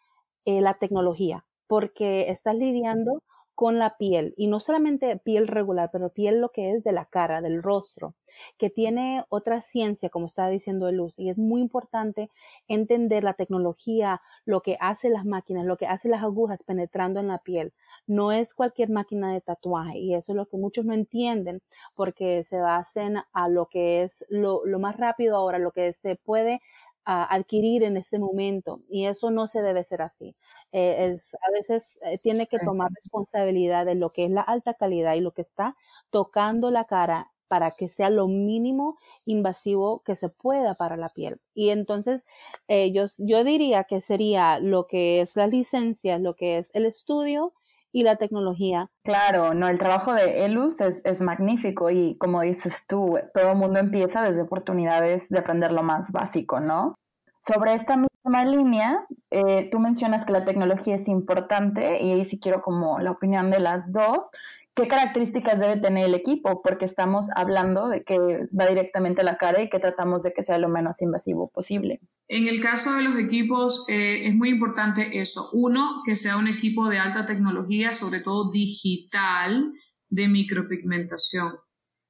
eh, 0.45 0.61
la 0.61 0.75
tecnología, 0.75 1.45
porque 1.67 2.31
estás 2.31 2.55
lidiando 2.55 3.23
con 3.57 3.79
la 3.79 3.97
piel 3.97 4.35
y 4.37 4.49
no 4.49 4.61
solamente 4.61 5.17
piel 5.17 5.49
regular, 5.49 5.89
pero 5.91 6.11
piel 6.11 6.41
lo 6.41 6.51
que 6.51 6.73
es 6.73 6.85
de 6.85 6.93
la 6.93 7.07
cara, 7.07 7.41
del 7.41 7.63
rostro, 7.63 8.15
que 8.59 8.69
tiene 8.69 9.25
otra 9.31 9.63
ciencia, 9.63 10.11
como 10.11 10.27
estaba 10.27 10.51
diciendo 10.51 10.93
Luz, 10.93 11.19
y 11.19 11.31
es 11.31 11.39
muy 11.39 11.63
importante 11.63 12.31
entender 12.69 13.25
la 13.25 13.33
tecnología, 13.33 14.21
lo 14.45 14.61
que 14.61 14.77
hace 14.79 15.09
las 15.09 15.25
máquinas, 15.25 15.65
lo 15.65 15.79
que 15.79 15.87
hace 15.87 16.11
las 16.11 16.23
agujas 16.23 16.65
penetrando 16.65 17.19
en 17.19 17.29
la 17.29 17.39
piel. 17.39 17.73
No 18.07 18.31
es 18.31 18.53
cualquier 18.53 18.91
máquina 18.91 19.33
de 19.33 19.41
tatuaje 19.41 19.99
y 19.99 20.15
eso 20.15 20.33
es 20.33 20.37
lo 20.37 20.47
que 20.47 20.59
muchos 20.59 20.85
no 20.85 20.93
entienden 20.93 21.63
porque 21.97 22.45
se 22.45 22.59
basan 22.59 23.25
a 23.33 23.49
lo 23.49 23.67
que 23.67 24.03
es 24.03 24.23
lo, 24.29 24.67
lo 24.67 24.79
más 24.79 24.99
rápido 24.99 25.35
ahora, 25.35 25.59
lo 25.59 25.73
que 25.73 25.95
se 25.95 26.17
puede 26.17 26.61
adquirir 27.07 27.85
en 27.85 27.97
este 27.97 28.19
momento 28.19 28.81
y 28.89 29.07
eso 29.07 29.31
no 29.31 29.47
se 29.47 29.63
debe 29.63 29.85
ser 29.85 30.03
así. 30.03 30.35
Eh, 30.73 31.11
es, 31.13 31.35
a 31.35 31.51
veces 31.53 31.99
eh, 32.05 32.19
tiene 32.23 32.47
que 32.47 32.59
tomar 32.59 32.91
responsabilidad 32.93 33.87
de 33.87 33.95
lo 33.95 34.11
que 34.11 34.25
es 34.25 34.31
la 34.31 34.43
alta 34.43 34.75
calidad 34.75 35.15
y 35.15 35.21
lo 35.21 35.33
que 35.33 35.43
está 35.43 35.75
tocando 36.11 36.71
la 36.71 36.85
cara 36.85 37.33
para 37.49 37.71
que 37.71 37.89
sea 37.89 38.11
lo 38.11 38.27
mínimo 38.27 38.99
invasivo 39.25 40.03
que 40.05 40.17
se 40.17 40.29
pueda 40.29 40.75
para 40.75 40.97
la 40.97 41.09
piel. 41.09 41.41
Y 41.55 41.71
entonces 41.71 42.27
ellos, 42.67 43.15
yo 43.19 43.45
diría 43.45 43.85
que 43.85 44.01
sería 44.01 44.59
lo 44.59 44.87
que 44.87 45.21
es 45.21 45.37
la 45.37 45.47
licencia, 45.47 46.19
lo 46.19 46.35
que 46.35 46.59
es 46.59 46.75
el 46.75 46.87
estudio 46.87 47.53
y 47.93 48.03
la 48.03 48.17
tecnología. 48.17 48.91
Claro, 49.05 49.55
no, 49.55 49.69
el 49.69 49.79
trabajo 49.79 50.13
de 50.13 50.45
ELUS 50.45 50.81
es, 50.81 51.05
es 51.07 51.23
magnífico 51.23 51.89
y 51.89 52.17
como 52.19 52.43
dices 52.43 52.85
tú, 52.87 53.19
todo 53.33 53.53
el 53.53 53.57
mundo 53.57 53.79
empieza 53.79 54.23
desde 54.23 54.43
oportunidades 54.43 55.29
de 55.29 55.39
aprender 55.39 55.73
lo 55.73 55.83
más 55.83 56.13
básico, 56.13 56.61
¿no? 56.61 56.95
Sobre 57.41 57.75
esta 57.75 57.97
misma 57.97 58.09
línea, 58.27 59.07
eh, 59.31 59.69
tú 59.71 59.79
mencionas 59.79 60.25
que 60.25 60.33
la 60.33 60.45
tecnología 60.45 60.97
es 60.97 61.09
importante 61.09 62.03
y 62.03 62.13
ahí 62.13 62.25
sí 62.25 62.39
quiero 62.39 62.63
como 62.63 62.99
la 62.99 63.13
opinión 63.13 63.51
de 63.51 63.61
las 63.61 63.93
dos. 63.93 64.31
¿Qué 64.75 64.89
características 64.89 65.59
debe 65.59 65.79
tener 65.79 66.05
el 66.05 66.15
equipo? 66.15 66.61
Porque 66.63 66.85
estamos 66.85 67.29
hablando 67.35 67.89
de 67.89 68.05
que 68.05 68.19
va 68.19 68.67
directamente 68.67 69.23
a 69.23 69.25
la 69.25 69.39
cara 69.39 69.63
y 69.63 69.71
que 69.71 69.79
tratamos 69.79 70.23
de 70.23 70.33
que 70.35 70.43
sea 70.43 70.59
lo 70.59 70.69
menos 70.69 71.01
invasivo 71.01 71.49
posible. 71.49 72.01
En 72.29 72.47
el 72.47 72.61
caso 72.61 72.95
de 72.95 73.03
los 73.03 73.17
equipos 73.17 73.87
eh, 73.89 74.27
es 74.27 74.35
muy 74.35 74.51
importante 74.51 75.19
eso. 75.19 75.49
Uno, 75.55 76.03
que 76.05 76.15
sea 76.15 76.37
un 76.37 76.49
equipo 76.49 76.89
de 76.89 76.99
alta 76.99 77.25
tecnología, 77.25 77.95
sobre 77.95 78.21
todo 78.21 78.51
digital, 78.51 79.73
de 80.11 80.29
micropigmentación. 80.29 81.55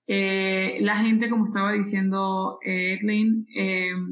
Eh, 0.09 0.79
la 0.81 0.97
gente, 0.97 1.29
como 1.29 1.45
estaba 1.45 1.73
diciendo 1.73 2.59
Edlin, 2.63 3.47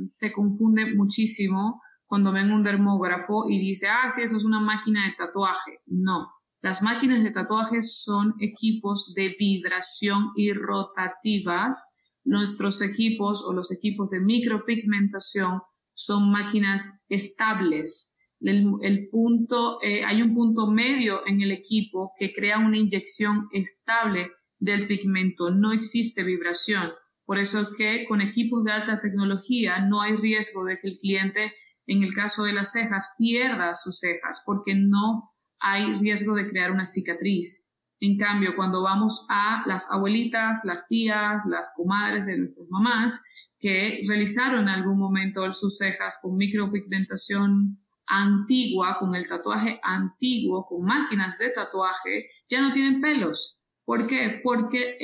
se 0.06 0.32
confunde 0.32 0.94
muchísimo 0.94 1.80
cuando 2.06 2.32
ven 2.32 2.52
un 2.52 2.62
dermógrafo 2.62 3.48
y 3.48 3.58
dice, 3.58 3.88
ah, 3.88 4.08
sí, 4.10 4.22
eso 4.22 4.36
es 4.36 4.44
una 4.44 4.60
máquina 4.60 5.06
de 5.06 5.14
tatuaje. 5.16 5.80
No, 5.86 6.28
las 6.60 6.82
máquinas 6.82 7.22
de 7.22 7.30
tatuaje 7.30 7.82
son 7.82 8.34
equipos 8.40 9.12
de 9.14 9.34
vibración 9.38 10.30
y 10.36 10.52
rotativas. 10.52 11.98
Nuestros 12.24 12.80
equipos 12.80 13.44
o 13.46 13.52
los 13.52 13.70
equipos 13.70 14.08
de 14.10 14.20
micropigmentación 14.20 15.60
son 15.92 16.30
máquinas 16.30 17.04
estables. 17.08 18.18
El, 18.40 19.08
punto, 19.10 19.78
eh, 19.82 20.04
hay 20.04 20.20
un 20.22 20.34
punto 20.34 20.70
medio 20.70 21.26
en 21.26 21.40
el 21.40 21.50
equipo 21.50 22.12
que 22.18 22.32
crea 22.32 22.58
una 22.58 22.78
inyección 22.78 23.48
estable 23.52 24.30
del 24.58 24.86
pigmento, 24.86 25.50
no 25.50 25.72
existe 25.72 26.24
vibración. 26.24 26.92
Por 27.24 27.38
eso 27.38 27.60
es 27.60 27.68
que 27.76 28.06
con 28.06 28.20
equipos 28.20 28.64
de 28.64 28.72
alta 28.72 29.00
tecnología 29.00 29.80
no 29.86 30.00
hay 30.02 30.16
riesgo 30.16 30.64
de 30.64 30.78
que 30.78 30.88
el 30.88 30.98
cliente, 30.98 31.52
en 31.86 32.02
el 32.02 32.14
caso 32.14 32.44
de 32.44 32.52
las 32.52 32.72
cejas, 32.72 33.14
pierda 33.18 33.74
sus 33.74 33.98
cejas 33.98 34.42
porque 34.46 34.74
no 34.74 35.30
hay 35.60 35.94
riesgo 35.98 36.34
de 36.34 36.48
crear 36.48 36.70
una 36.70 36.86
cicatriz. 36.86 37.70
En 38.00 38.18
cambio, 38.18 38.54
cuando 38.56 38.82
vamos 38.82 39.26
a 39.30 39.62
las 39.66 39.90
abuelitas, 39.90 40.60
las 40.64 40.86
tías, 40.86 41.44
las 41.48 41.72
comadres 41.76 42.26
de 42.26 42.38
nuestras 42.38 42.66
mamás, 42.68 43.22
que 43.58 44.02
realizaron 44.06 44.62
en 44.62 44.68
algún 44.68 44.98
momento 44.98 45.50
sus 45.52 45.78
cejas 45.78 46.18
con 46.20 46.36
micropigmentación 46.36 47.78
antigua, 48.06 48.98
con 48.98 49.14
el 49.14 49.26
tatuaje 49.26 49.80
antiguo, 49.82 50.66
con 50.66 50.84
máquinas 50.84 51.38
de 51.38 51.50
tatuaje, 51.50 52.28
ya 52.48 52.60
no 52.60 52.72
tienen 52.72 53.00
pelos. 53.00 53.62
¿Por 53.84 54.06
qué? 54.06 54.40
Porque 54.42 54.96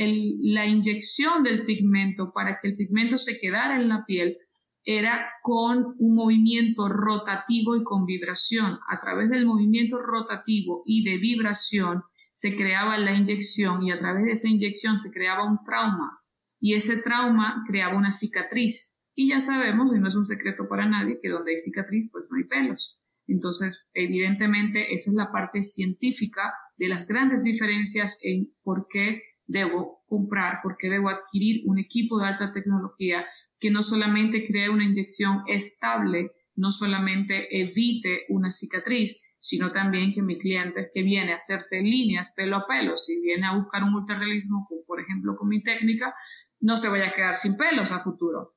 la 0.43 0.67
inyección 0.67 1.43
del 1.43 1.65
pigmento 1.65 2.33
para 2.33 2.59
que 2.61 2.69
el 2.69 2.77
pigmento 2.77 3.19
se 3.19 3.39
quedara 3.39 3.77
en 3.77 3.89
la 3.89 4.05
piel 4.07 4.39
era 4.85 5.31
con 5.43 5.95
un 5.99 6.15
movimiento 6.15 6.89
rotativo 6.89 7.77
y 7.77 7.83
con 7.83 8.07
vibración. 8.07 8.79
A 8.89 9.01
través 9.01 9.31
del 9.31 9.47
movimiento 9.47 9.99
rotativo 9.99 10.83
y 10.87 11.05
de 11.05 11.19
vibración 11.19 12.03
se 12.33 12.57
creaba 12.57 12.99
la 12.99 13.13
inyección 13.13 13.83
y 13.83 13.93
a 13.93 13.99
través 13.99 14.25
de 14.25 14.33
esa 14.33 14.49
inyección 14.49 14.99
se 14.99 15.11
creaba 15.13 15.45
un 15.45 15.59
trauma 15.63 16.21
y 16.61 16.75
ese 16.75 16.99
trauma 16.99 17.65
creaba 17.67 17.97
una 17.97 18.13
cicatriz. 18.13 19.03
Y 19.15 19.31
ya 19.31 19.41
sabemos, 19.41 19.95
y 19.95 19.99
no 19.99 20.07
es 20.07 20.15
un 20.15 20.25
secreto 20.25 20.69
para 20.69 20.89
nadie, 20.89 21.19
que 21.21 21.29
donde 21.29 21.53
hay 21.53 21.59
cicatriz 21.59 22.11
pues 22.13 22.29
no 22.31 22.39
hay 22.39 22.45
pelos. 22.45 23.03
Entonces, 23.27 23.91
evidentemente, 23.95 24.95
esa 24.95 25.11
es 25.11 25.15
la 25.15 25.31
parte 25.31 25.63
científica 25.63 26.53
de 26.77 26.89
las 26.89 27.07
grandes 27.07 27.45
diferencias 27.45 28.19
en 28.23 28.53
por 28.63 28.87
qué 28.89 29.23
debo 29.47 30.03
comprar, 30.07 30.61
por 30.63 30.77
qué 30.79 30.89
debo 30.89 31.09
adquirir 31.09 31.63
un 31.67 31.79
equipo 31.79 32.19
de 32.19 32.27
alta 32.27 32.53
tecnología 32.53 33.25
que 33.61 33.71
no 33.71 33.83
solamente 33.83 34.45
cree 34.47 34.71
una 34.71 34.85
inyección 34.85 35.43
estable, 35.47 36.33
no 36.57 36.71
solamente 36.71 37.49
evite 37.61 38.25
una 38.31 38.51
cicatriz, 38.51 39.23
sino 39.39 39.71
también 39.73 40.13
que 40.13 40.23
mi 40.23 40.39
cliente 40.39 40.91
que 40.93 41.03
viene 41.03 41.33
a 41.33 41.37
hacerse 41.37 41.81
líneas 41.81 42.33
pelo 42.35 42.57
a 42.57 42.67
pelo, 42.67 42.97
si 42.97 43.21
viene 43.21 43.47
a 43.47 43.57
buscar 43.57 43.85
un 43.85 43.95
ultrarrealismo, 43.95 44.67
por 44.87 45.01
ejemplo, 45.01 45.37
con 45.37 45.49
mi 45.49 45.63
técnica, 45.63 46.15
no 46.61 46.77
se 46.77 46.89
vaya 46.89 47.09
a 47.09 47.15
quedar 47.15 47.37
sin 47.37 47.57
pelos 47.57 47.93
a 47.93 48.01
futuro. 48.01 48.55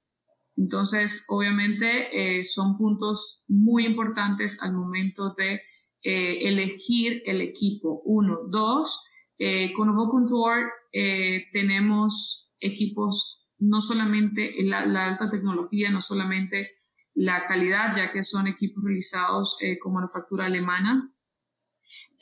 Entonces, 0.56 1.26
obviamente, 1.30 2.38
eh, 2.38 2.44
son 2.44 2.78
puntos 2.78 3.46
muy 3.48 3.86
importantes 3.86 4.62
al 4.62 4.74
momento 4.74 5.34
de 5.38 5.62
eh, 6.04 6.50
elegir 6.50 7.24
el 7.26 7.42
equipo. 7.42 8.02
Uno, 8.06 8.40
dos, 8.50 9.06
eh, 9.40 9.72
con 9.74 9.96
Contour 9.96 10.72
eh, 10.92 11.46
tenemos 11.52 12.56
equipos 12.60 13.43
no 13.64 13.80
solamente 13.82 14.56
la, 14.64 14.82
alta 15.06 15.30
tecnología, 15.30 15.90
no 15.90 16.02
solamente 16.02 16.72
la 17.14 17.46
calidad, 17.48 17.94
ya 17.96 18.12
que 18.12 18.24
son 18.24 18.48
equipos 18.48 18.84
realizados 18.84 19.58
eh, 19.62 19.80
con 19.80 19.94
manufactura 19.94 20.46
alemana. 20.46 21.14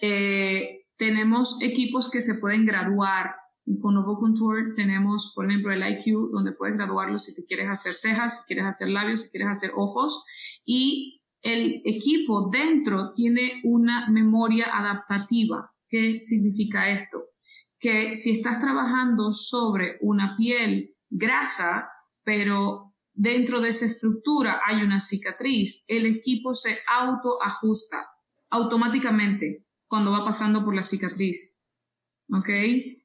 Eh, 0.01 0.85
tenemos 0.97 1.61
equipos 1.61 2.09
que 2.09 2.21
se 2.21 2.35
pueden 2.35 2.65
graduar. 2.65 3.35
Con 3.81 3.93
Novo 3.93 4.19
Contour 4.19 4.73
tenemos, 4.75 5.33
por 5.35 5.49
ejemplo, 5.49 5.71
el 5.71 5.83
IQ, 5.83 6.31
donde 6.31 6.51
puedes 6.51 6.75
graduarlo 6.75 7.17
si 7.17 7.33
te 7.35 7.45
quieres 7.45 7.69
hacer 7.69 7.93
cejas, 7.93 8.41
si 8.41 8.47
quieres 8.47 8.65
hacer 8.65 8.89
labios, 8.89 9.21
si 9.21 9.29
quieres 9.29 9.49
hacer 9.49 9.71
ojos. 9.75 10.25
Y 10.65 11.21
el 11.41 11.81
equipo 11.85 12.49
dentro 12.51 13.11
tiene 13.11 13.61
una 13.63 14.09
memoria 14.09 14.67
adaptativa. 14.71 15.71
¿Qué 15.87 16.19
significa 16.21 16.91
esto? 16.91 17.29
Que 17.79 18.15
si 18.15 18.31
estás 18.31 18.59
trabajando 18.59 19.31
sobre 19.31 19.97
una 20.01 20.35
piel 20.37 20.95
grasa, 21.11 21.91
pero 22.23 22.95
dentro 23.13 23.59
de 23.59 23.69
esa 23.69 23.85
estructura 23.85 24.61
hay 24.65 24.81
una 24.81 24.99
cicatriz, 24.99 25.83
el 25.87 26.05
equipo 26.07 26.53
se 26.53 26.75
autoajusta 26.87 28.07
automáticamente 28.49 29.67
cuando 29.87 30.11
va 30.11 30.25
pasando 30.25 30.63
por 30.63 30.73
la 30.73 30.81
cicatriz. 30.81 31.69
¿Ok? 32.33 32.49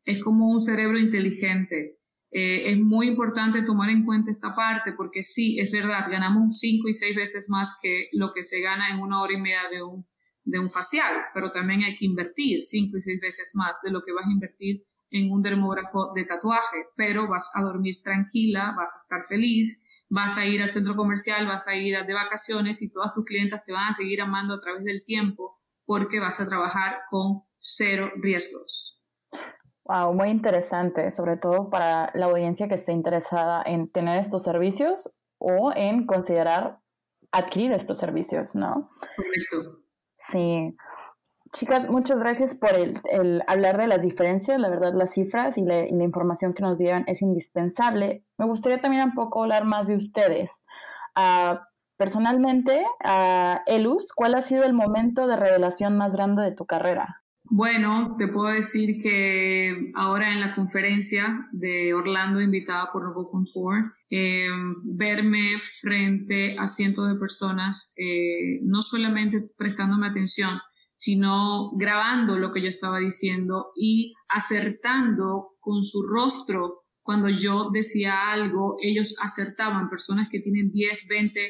Es 0.04 0.22
como 0.22 0.48
un 0.48 0.60
cerebro 0.60 0.98
inteligente. 0.98 1.98
Eh, 2.30 2.70
es 2.70 2.78
muy 2.78 3.08
importante 3.08 3.62
tomar 3.62 3.90
en 3.90 4.04
cuenta 4.04 4.30
esta 4.30 4.54
parte 4.54 4.92
porque 4.92 5.22
sí, 5.22 5.58
es 5.58 5.72
verdad, 5.72 6.06
ganamos 6.10 6.58
cinco 6.58 6.88
y 6.88 6.92
seis 6.92 7.16
veces 7.16 7.48
más 7.50 7.78
que 7.82 8.08
lo 8.12 8.32
que 8.32 8.42
se 8.42 8.60
gana 8.60 8.90
en 8.90 9.00
una 9.00 9.20
hora 9.22 9.32
y 9.32 9.40
media 9.40 9.62
de 9.70 9.82
un, 9.82 10.06
de 10.44 10.58
un 10.58 10.70
facial, 10.70 11.12
pero 11.34 11.50
también 11.50 11.82
hay 11.82 11.96
que 11.96 12.04
invertir 12.04 12.62
cinco 12.62 12.98
y 12.98 13.00
seis 13.00 13.20
veces 13.20 13.52
más 13.54 13.78
de 13.82 13.90
lo 13.90 14.02
que 14.04 14.12
vas 14.12 14.26
a 14.26 14.32
invertir 14.32 14.84
en 15.16 15.30
un 15.30 15.42
dermógrafo 15.42 16.12
de 16.14 16.24
tatuaje, 16.24 16.76
pero 16.96 17.28
vas 17.28 17.50
a 17.54 17.62
dormir 17.62 17.96
tranquila, 18.02 18.74
vas 18.76 18.94
a 18.94 18.98
estar 18.98 19.24
feliz, 19.24 19.84
vas 20.08 20.36
a 20.36 20.44
ir 20.44 20.62
al 20.62 20.70
centro 20.70 20.94
comercial, 20.94 21.46
vas 21.46 21.66
a 21.66 21.74
ir 21.74 21.96
de 22.04 22.14
vacaciones 22.14 22.82
y 22.82 22.90
todas 22.90 23.14
tus 23.14 23.24
clientas 23.24 23.64
te 23.64 23.72
van 23.72 23.88
a 23.88 23.92
seguir 23.92 24.20
amando 24.20 24.54
a 24.54 24.60
través 24.60 24.84
del 24.84 25.04
tiempo 25.04 25.58
porque 25.84 26.20
vas 26.20 26.40
a 26.40 26.48
trabajar 26.48 27.00
con 27.10 27.42
cero 27.58 28.10
riesgos. 28.16 29.02
Wow, 29.84 30.14
muy 30.14 30.30
interesante, 30.30 31.10
sobre 31.12 31.36
todo 31.36 31.70
para 31.70 32.10
la 32.14 32.26
audiencia 32.26 32.68
que 32.68 32.74
esté 32.74 32.92
interesada 32.92 33.62
en 33.64 33.88
tener 33.88 34.18
estos 34.18 34.42
servicios 34.42 35.16
o 35.38 35.72
en 35.74 36.06
considerar 36.06 36.80
adquirir 37.30 37.72
estos 37.72 37.98
servicios, 37.98 38.54
¿no? 38.54 38.90
Correcto. 39.16 39.80
Sí. 40.18 40.76
Chicas, 41.58 41.88
muchas 41.88 42.18
gracias 42.18 42.54
por 42.54 42.74
el, 42.74 43.42
hablar 43.46 43.78
de 43.78 43.86
las 43.86 44.02
diferencias. 44.02 44.60
La 44.60 44.68
verdad, 44.68 44.92
las 44.94 45.14
cifras 45.14 45.56
y, 45.56 45.64
la 45.64 45.86
información 46.04 46.52
que 46.52 46.60
nos 46.60 46.76
dieron 46.76 47.04
es 47.06 47.22
indispensable. 47.22 48.22
Me 48.36 48.44
gustaría 48.44 48.78
también 48.78 49.04
un 49.04 49.14
poco 49.14 49.42
hablar 49.42 49.64
más 49.64 49.86
de 49.86 49.96
ustedes. 49.96 50.50
Uh, 51.16 51.56
personalmente, 51.96 52.84
uh, 53.02 53.56
Elus, 53.64 54.12
¿cuál 54.12 54.34
ha 54.34 54.42
sido 54.42 54.64
el 54.64 54.74
momento 54.74 55.26
de 55.26 55.36
revelación 55.36 55.96
más 55.96 56.14
grande 56.14 56.42
de 56.42 56.52
tu 56.52 56.66
carrera? 56.66 57.22
Bueno, 57.44 58.16
te 58.18 58.28
puedo 58.28 58.48
decir 58.48 59.00
que 59.02 59.92
ahora 59.94 60.34
en 60.34 60.40
la 60.40 60.54
conferencia 60.54 61.48
de 61.52 61.94
Orlando, 61.94 62.42
invitada 62.42 62.90
por 62.92 63.02
Robo 63.02 63.30
Contour, 63.30 63.94
eh, 64.10 64.48
verme 64.84 65.58
frente 65.58 66.58
a 66.58 66.66
cientos 66.66 67.08
de 67.08 67.18
personas, 67.18 67.94
eh, 67.96 68.60
no 68.62 68.82
solamente 68.82 69.48
prestándome 69.56 70.08
atención, 70.08 70.50
sino 70.96 71.72
grabando 71.76 72.38
lo 72.38 72.52
que 72.52 72.62
yo 72.62 72.68
estaba 72.68 72.98
diciendo 72.98 73.66
y 73.76 74.14
acertando 74.28 75.56
con 75.60 75.82
su 75.82 76.02
rostro 76.10 76.84
cuando 77.02 77.28
yo 77.28 77.70
decía 77.70 78.32
algo, 78.32 78.78
ellos 78.82 79.16
acertaban, 79.22 79.90
personas 79.90 80.28
que 80.30 80.40
tienen 80.40 80.72
10, 80.72 81.06
20 81.06 81.40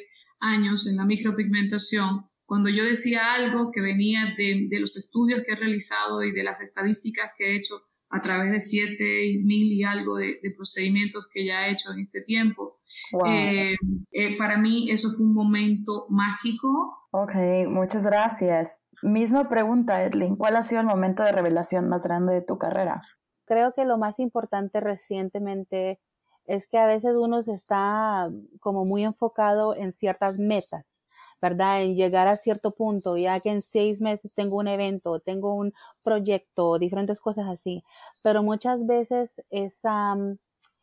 años 0.41 0.87
en 0.89 0.97
la 0.97 1.07
micropigmentación, 1.07 2.27
cuando 2.45 2.69
yo 2.69 2.85
decía 2.85 3.33
algo 3.33 3.71
que 3.73 3.81
venía 3.81 4.35
de, 4.37 4.67
de, 4.69 4.81
los 4.81 4.97
estudios 4.97 5.43
que 5.47 5.53
he 5.53 5.57
realizado 5.57 6.23
y 6.25 6.33
de 6.33 6.43
las 6.43 6.61
estadísticas 6.61 7.31
que 7.39 7.53
he 7.53 7.57
hecho 7.57 7.83
a 8.11 8.21
través 8.21 8.53
de 8.53 8.61
siete 8.61 9.41
mil 9.45 9.73
y 9.73 9.85
algo 9.85 10.17
de, 10.17 10.39
de, 10.43 10.51
procedimientos 10.51 11.29
que 11.33 11.45
ya 11.47 11.67
he 11.67 11.73
hecho 11.73 11.93
en 11.93 12.01
este 12.01 12.21
tiempo, 12.21 12.81
wow. 13.13 13.27
eh, 13.27 13.77
eh, 14.13 14.37
para 14.37 14.59
mí 14.59 14.91
eso 14.91 15.11
fue 15.11 15.25
un 15.25 15.35
momento 15.35 16.07
mágico. 16.11 16.97
Ok, 17.13 17.35
muchas 17.69 18.05
gracias. 18.05 18.83
Misma 19.03 19.49
pregunta, 19.49 20.03
Edlin, 20.03 20.37
¿cuál 20.37 20.57
ha 20.57 20.63
sido 20.63 20.81
el 20.81 20.87
momento 20.87 21.23
de 21.23 21.33
revelación 21.33 21.89
más 21.89 22.05
grande 22.05 22.35
de 22.35 22.43
tu 22.43 22.59
carrera? 22.59 23.03
Creo 23.45 23.73
que 23.75 23.85
lo 23.85 23.99
más 23.99 24.19
importante 24.19 24.81
recientemente 24.81 26.01
es 26.47 26.69
que 26.69 26.79
a 26.79 26.87
veces 26.87 27.17
uno 27.17 27.41
está 27.41 28.31
como 28.61 28.85
muy 28.85 29.05
enfocado 29.05 29.75
en 29.75 29.93
ciertas 29.93 30.39
metas 30.39 31.05
¿verdad? 31.41 31.83
En 31.83 31.95
llegar 31.97 32.29
a 32.29 32.37
cierto 32.37 32.73
punto, 32.73 33.17
ya 33.17 33.41
que 33.41 33.51
en 33.51 33.63
seis 33.63 34.01
meses 34.01 34.35
tengo 34.35 34.57
un 34.57 34.69
evento, 34.69 35.21
tengo 35.21 35.55
un 35.55 35.73
proyecto, 36.05 36.79
diferentes 36.79 37.21
cosas 37.21 37.47
así. 37.49 37.85
Pero 38.23 38.43
muchas 38.43 38.87
veces 38.87 39.43
es, 39.51 39.83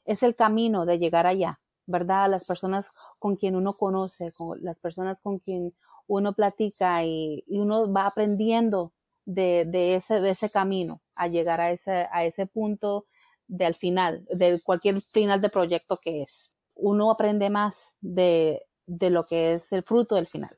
es 0.05 0.23
el 0.23 0.35
camino 0.35 0.85
de 0.85 0.99
llegar 0.99 1.27
allá, 1.27 1.59
¿verdad? 1.85 2.29
Las 2.29 2.45
personas 2.45 2.91
con 3.19 3.35
quien 3.35 3.55
uno 3.55 3.73
conoce, 3.73 4.31
con 4.31 4.63
las 4.63 4.77
personas 4.79 5.21
con 5.21 5.39
quien 5.39 5.73
uno 6.07 6.33
platica 6.33 7.03
y, 7.03 7.43
y 7.47 7.59
uno 7.59 7.91
va 7.91 8.07
aprendiendo 8.07 8.93
de, 9.25 9.65
de, 9.67 9.95
ese, 9.95 10.19
de 10.19 10.31
ese 10.31 10.49
camino 10.49 11.01
a 11.15 11.27
llegar 11.27 11.61
a 11.61 11.71
ese, 11.71 12.07
a 12.11 12.25
ese 12.25 12.45
punto 12.45 13.05
del 13.47 13.75
final, 13.75 14.25
de 14.31 14.59
cualquier 14.63 15.01
final 15.01 15.41
de 15.41 15.49
proyecto 15.49 15.97
que 16.01 16.23
es. 16.23 16.53
Uno 16.75 17.11
aprende 17.11 17.49
más 17.49 17.95
de, 18.01 18.63
de 18.85 19.09
lo 19.09 19.23
que 19.23 19.53
es 19.53 19.71
el 19.71 19.83
fruto 19.83 20.15
del 20.15 20.27
final. 20.27 20.49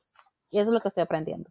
Y 0.49 0.59
eso 0.59 0.69
es 0.69 0.73
lo 0.73 0.79
que 0.79 0.87
estoy 0.87 1.03
aprendiendo. 1.03 1.49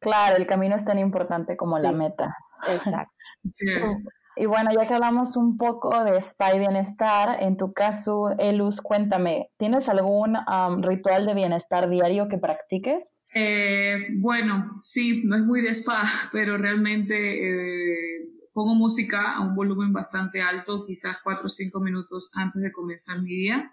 Claro, 0.00 0.36
el 0.36 0.46
camino 0.46 0.76
es 0.76 0.84
tan 0.84 0.98
importante 0.98 1.56
como 1.56 1.76
sí. 1.76 1.82
la 1.82 1.92
meta. 1.92 2.36
Exacto. 2.68 3.12
Sí 3.48 3.66
es. 3.70 4.06
Y 4.38 4.46
bueno, 4.46 4.70
ya 4.72 4.86
que 4.86 4.94
hablamos 4.94 5.36
un 5.36 5.56
poco 5.56 6.04
de 6.04 6.16
spa 6.18 6.54
y 6.54 6.60
bienestar, 6.60 7.42
en 7.42 7.56
tu 7.56 7.72
caso, 7.72 8.34
Elus, 8.38 8.80
cuéntame, 8.80 9.50
¿tienes 9.58 9.88
algún 9.88 10.36
um, 10.36 10.82
ritual 10.82 11.26
de 11.26 11.34
bienestar 11.34 11.90
diario 11.90 12.28
que 12.28 12.38
practiques? 12.38 13.04
Eh, 13.34 14.08
bueno, 14.16 14.70
sí, 14.80 15.22
no 15.24 15.36
es 15.36 15.42
muy 15.42 15.60
de 15.60 15.70
spa, 15.70 16.02
pero 16.32 16.56
realmente 16.56 17.14
eh, 17.16 18.28
pongo 18.52 18.74
música 18.74 19.34
a 19.34 19.40
un 19.40 19.56
volumen 19.56 19.92
bastante 19.92 20.40
alto, 20.40 20.84
quizás 20.86 21.18
cuatro 21.22 21.46
o 21.46 21.48
cinco 21.48 21.80
minutos 21.80 22.30
antes 22.34 22.62
de 22.62 22.70
comenzar 22.70 23.20
mi 23.22 23.30
día 23.30 23.72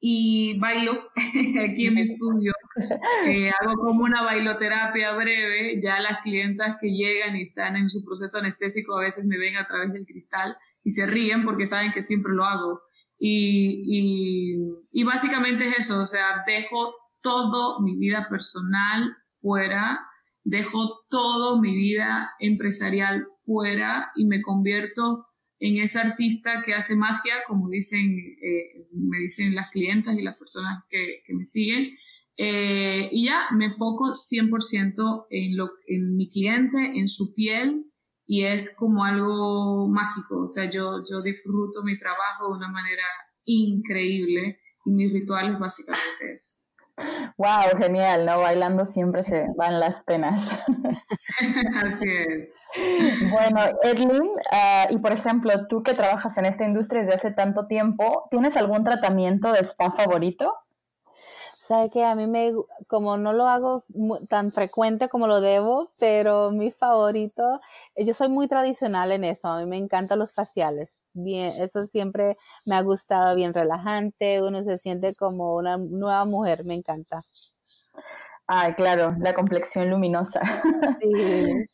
y 0.00 0.58
bailo 0.58 0.92
aquí 1.64 1.86
en 1.86 1.94
mi 1.94 2.02
estudio. 2.02 2.52
Eh, 3.26 3.50
hago 3.60 3.74
como 3.76 4.04
una 4.04 4.22
bailoterapia 4.22 5.12
breve. 5.12 5.80
Ya 5.82 6.00
las 6.00 6.20
clientas 6.20 6.76
que 6.80 6.88
llegan 6.88 7.36
y 7.36 7.42
están 7.44 7.76
en 7.76 7.88
su 7.88 8.04
proceso 8.04 8.38
anestésico 8.38 8.96
a 8.96 9.02
veces 9.02 9.26
me 9.26 9.38
ven 9.38 9.56
a 9.56 9.66
través 9.66 9.92
del 9.92 10.04
cristal 10.04 10.56
y 10.82 10.90
se 10.90 11.06
ríen 11.06 11.44
porque 11.44 11.66
saben 11.66 11.92
que 11.92 12.02
siempre 12.02 12.32
lo 12.32 12.44
hago. 12.44 12.82
Y, 13.18 13.84
y, 13.86 14.56
y 14.92 15.04
básicamente 15.04 15.66
es 15.68 15.78
eso, 15.78 16.00
o 16.00 16.06
sea, 16.06 16.42
dejo 16.46 16.94
todo 17.22 17.80
mi 17.80 17.96
vida 17.96 18.28
personal 18.28 19.16
fuera, 19.40 20.00
dejo 20.42 21.04
todo 21.08 21.60
mi 21.60 21.74
vida 21.74 22.32
empresarial 22.38 23.26
fuera 23.38 24.10
y 24.16 24.26
me 24.26 24.42
convierto 24.42 25.26
en 25.58 25.78
ese 25.78 25.98
artista 25.98 26.62
que 26.62 26.74
hace 26.74 26.96
magia, 26.96 27.36
como 27.46 27.70
dicen, 27.70 28.18
eh, 28.42 28.86
me 28.92 29.18
dicen 29.18 29.54
las 29.54 29.70
clientas 29.70 30.18
y 30.18 30.22
las 30.22 30.36
personas 30.36 30.84
que, 30.90 31.22
que 31.24 31.34
me 31.34 31.44
siguen. 31.44 31.96
Eh, 32.36 33.08
y 33.12 33.26
ya 33.26 33.46
me 33.52 33.66
enfoco 33.66 34.12
100% 34.12 35.26
en, 35.30 35.56
lo, 35.56 35.70
en 35.86 36.16
mi 36.16 36.28
cliente, 36.28 36.98
en 36.98 37.08
su 37.08 37.34
piel, 37.34 37.86
y 38.26 38.44
es 38.44 38.74
como 38.76 39.04
algo 39.04 39.88
mágico. 39.88 40.42
O 40.42 40.48
sea, 40.48 40.68
yo, 40.68 41.02
yo 41.08 41.22
disfruto 41.22 41.82
mi 41.82 41.98
trabajo 41.98 42.48
de 42.48 42.56
una 42.56 42.68
manera 42.68 43.04
increíble 43.44 44.58
y 44.84 44.90
mis 44.90 45.12
rituales 45.12 45.58
básicamente 45.58 46.32
eso. 46.32 46.64
Wow, 47.36 47.76
genial, 47.76 48.24
¿no? 48.24 48.38
Bailando 48.38 48.84
siempre 48.84 49.22
se 49.22 49.46
van 49.56 49.80
las 49.80 50.04
penas. 50.04 50.48
Así 51.84 52.04
es. 52.08 53.30
Bueno, 53.30 53.60
Edlin, 53.82 54.22
uh, 54.22 54.90
y 54.90 54.98
por 54.98 55.12
ejemplo, 55.12 55.66
tú 55.68 55.82
que 55.82 55.94
trabajas 55.94 56.38
en 56.38 56.46
esta 56.46 56.64
industria 56.64 57.02
desde 57.02 57.14
hace 57.14 57.30
tanto 57.32 57.66
tiempo, 57.66 58.28
¿tienes 58.30 58.56
algún 58.56 58.84
tratamiento 58.84 59.52
de 59.52 59.60
spa 59.60 59.90
favorito? 59.90 60.52
Sabe 61.66 61.88
que 61.88 62.04
a 62.04 62.14
mí 62.14 62.26
me, 62.26 62.52
como 62.88 63.16
no 63.16 63.32
lo 63.32 63.48
hago 63.48 63.84
tan 64.28 64.50
frecuente 64.52 65.08
como 65.08 65.26
lo 65.26 65.40
debo, 65.40 65.92
pero 65.98 66.50
mi 66.50 66.70
favorito, 66.72 67.58
yo 67.96 68.12
soy 68.12 68.28
muy 68.28 68.48
tradicional 68.48 69.12
en 69.12 69.24
eso, 69.24 69.48
a 69.48 69.60
mí 69.60 69.64
me 69.64 69.78
encantan 69.78 70.18
los 70.18 70.34
faciales, 70.34 71.06
bien, 71.14 71.52
eso 71.62 71.86
siempre 71.86 72.36
me 72.66 72.74
ha 72.74 72.82
gustado, 72.82 73.34
bien 73.34 73.54
relajante, 73.54 74.42
uno 74.42 74.62
se 74.62 74.76
siente 74.76 75.14
como 75.14 75.56
una 75.56 75.78
nueva 75.78 76.26
mujer, 76.26 76.66
me 76.66 76.74
encanta. 76.74 77.22
Ay, 78.46 78.74
claro, 78.74 79.16
la 79.18 79.32
complexión 79.32 79.88
luminosa. 79.88 80.42
Sí. 81.00 81.66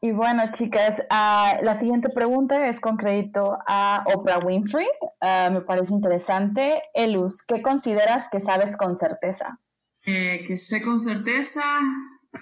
Y 0.00 0.12
bueno, 0.12 0.44
chicas, 0.52 1.02
ah, 1.10 1.58
la 1.62 1.74
siguiente 1.74 2.08
pregunta 2.08 2.68
es 2.68 2.80
con 2.80 2.96
crédito 2.96 3.58
a 3.66 4.04
Oprah 4.14 4.38
Winfrey. 4.38 4.86
Ah, 5.20 5.50
me 5.52 5.60
parece 5.62 5.92
interesante. 5.92 6.82
Elus, 6.94 7.42
¿qué 7.42 7.62
consideras 7.62 8.28
que 8.30 8.38
sabes 8.38 8.76
con 8.76 8.94
certeza? 8.94 9.60
Eh, 10.06 10.44
que 10.46 10.56
sé 10.56 10.82
con 10.82 11.00
certeza, 11.00 11.62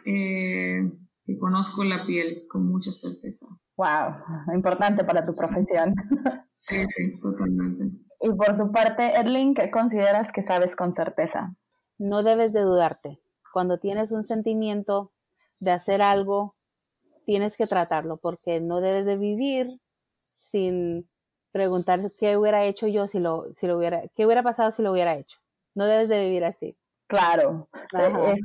eh, 0.05 0.83
que 1.25 1.39
conozco 1.39 1.83
la 1.83 2.05
piel 2.05 2.47
con 2.51 2.69
mucha 2.69 2.91
certeza. 2.93 3.47
Wow, 3.77 4.55
importante 4.55 5.05
para 5.05 5.25
tu 5.25 5.35
profesión. 5.35 5.95
Sí, 6.59 6.77
sí, 6.89 7.21
totalmente. 7.21 7.85
Y 8.19 8.31
por 8.31 8.57
tu 8.57 8.73
parte, 8.73 9.15
Edlin, 9.21 9.53
¿qué 9.53 9.71
consideras 9.71 10.33
que 10.33 10.41
sabes 10.41 10.75
con 10.75 10.95
certeza? 10.95 11.55
No 11.99 12.23
debes 12.23 12.55
de 12.55 12.63
dudarte. 12.63 13.21
Cuando 13.53 13.79
tienes 13.79 14.11
un 14.11 14.25
sentimiento 14.25 15.13
de 15.61 15.73
hacer 15.73 16.01
algo, 16.01 16.56
tienes 17.27 17.57
que 17.57 17.67
tratarlo 17.67 18.17
porque 18.17 18.61
no 18.61 18.81
debes 18.81 19.05
de 19.05 19.19
vivir 19.19 19.81
sin 20.31 21.07
preguntar 21.51 21.99
qué 22.19 22.37
hubiera 22.37 22.65
hecho 22.65 22.87
yo 22.87 23.07
si 23.09 23.19
lo, 23.19 23.47
si 23.55 23.67
lo 23.67 23.77
hubiera, 23.77 24.03
qué 24.15 24.25
hubiera 24.25 24.43
pasado 24.43 24.71
si 24.71 24.83
lo 24.83 24.93
hubiera 24.93 25.15
hecho. 25.17 25.39
No 25.75 25.87
debes 25.87 26.09
de 26.09 26.25
vivir 26.25 26.45
así. 26.45 26.77
Claro, 27.09 27.69
es, 27.93 28.41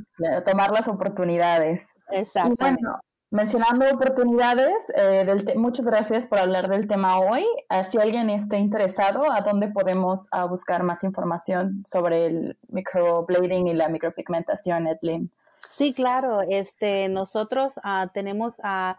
tomar 0.46 0.72
las 0.72 0.88
oportunidades. 0.88 1.94
Exacto. 2.12 2.56
Bueno, 2.60 3.00
mencionando 3.32 3.86
oportunidades, 3.94 4.74
eh, 4.96 5.36
muchas 5.56 5.86
gracias 5.86 6.28
por 6.28 6.40
hablar 6.40 6.70
del 6.70 6.88
tema 6.88 7.20
hoy. 7.20 7.46
Ah, 7.70 7.84
si 7.84 7.98
alguien 7.98 8.30
esté 8.30 8.58
interesado, 8.58 9.32
¿a 9.32 9.42
dónde 9.42 9.70
podemos 9.70 10.28
ah, 10.32 10.46
buscar 10.46 10.84
más 10.84 11.04
información 11.04 11.84
sobre 11.86 12.28
el 12.28 12.58
microblading 12.70 13.68
y 13.68 13.74
la 13.74 13.90
micropigmentación, 13.90 14.88
Edlin? 14.88 15.32
Sí, 15.72 15.94
claro. 15.94 16.42
Este, 16.42 17.08
nosotros 17.08 17.78
uh, 17.78 18.10
tenemos, 18.14 18.60
uh, 18.60 18.94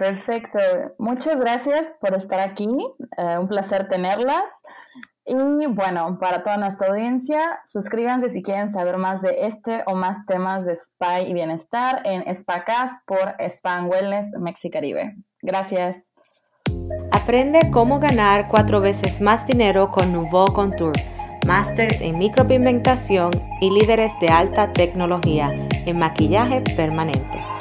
Perfecto. 0.00 0.58
Muchas 0.98 1.38
gracias 1.38 1.92
por 2.00 2.14
estar 2.14 2.40
aquí. 2.40 2.70
Eh, 3.18 3.38
un 3.38 3.48
placer 3.48 3.86
tenerlas. 3.86 4.50
Y 5.26 5.66
bueno, 5.66 6.18
para 6.18 6.42
toda 6.42 6.56
nuestra 6.56 6.88
audiencia, 6.88 7.60
suscríbanse 7.66 8.30
si 8.30 8.42
quieren 8.42 8.70
saber 8.70 8.96
más 8.96 9.20
de 9.20 9.46
este 9.46 9.84
o 9.86 9.94
más 9.94 10.24
temas 10.24 10.64
de 10.64 10.72
spa 10.72 11.20
y 11.20 11.34
bienestar 11.34 12.00
en 12.06 12.34
SpaCast 12.34 13.06
por 13.06 13.34
Spa 13.38 13.82
Wellness 13.82 14.30
Mexicaribe. 14.38 15.16
Gracias. 15.42 16.14
Aprende 17.12 17.60
cómo 17.70 18.00
ganar 18.00 18.48
cuatro 18.48 18.80
veces 18.80 19.20
más 19.20 19.46
dinero 19.46 19.90
con 19.90 20.14
Nouveau 20.14 20.46
Contour, 20.54 20.94
másters 21.46 22.00
en 22.00 22.18
micropigmentación 22.18 23.32
y 23.60 23.68
líderes 23.68 24.12
de 24.22 24.28
alta 24.28 24.72
tecnología 24.72 25.52
en 25.84 25.98
maquillaje 25.98 26.62
permanente. 26.74 27.59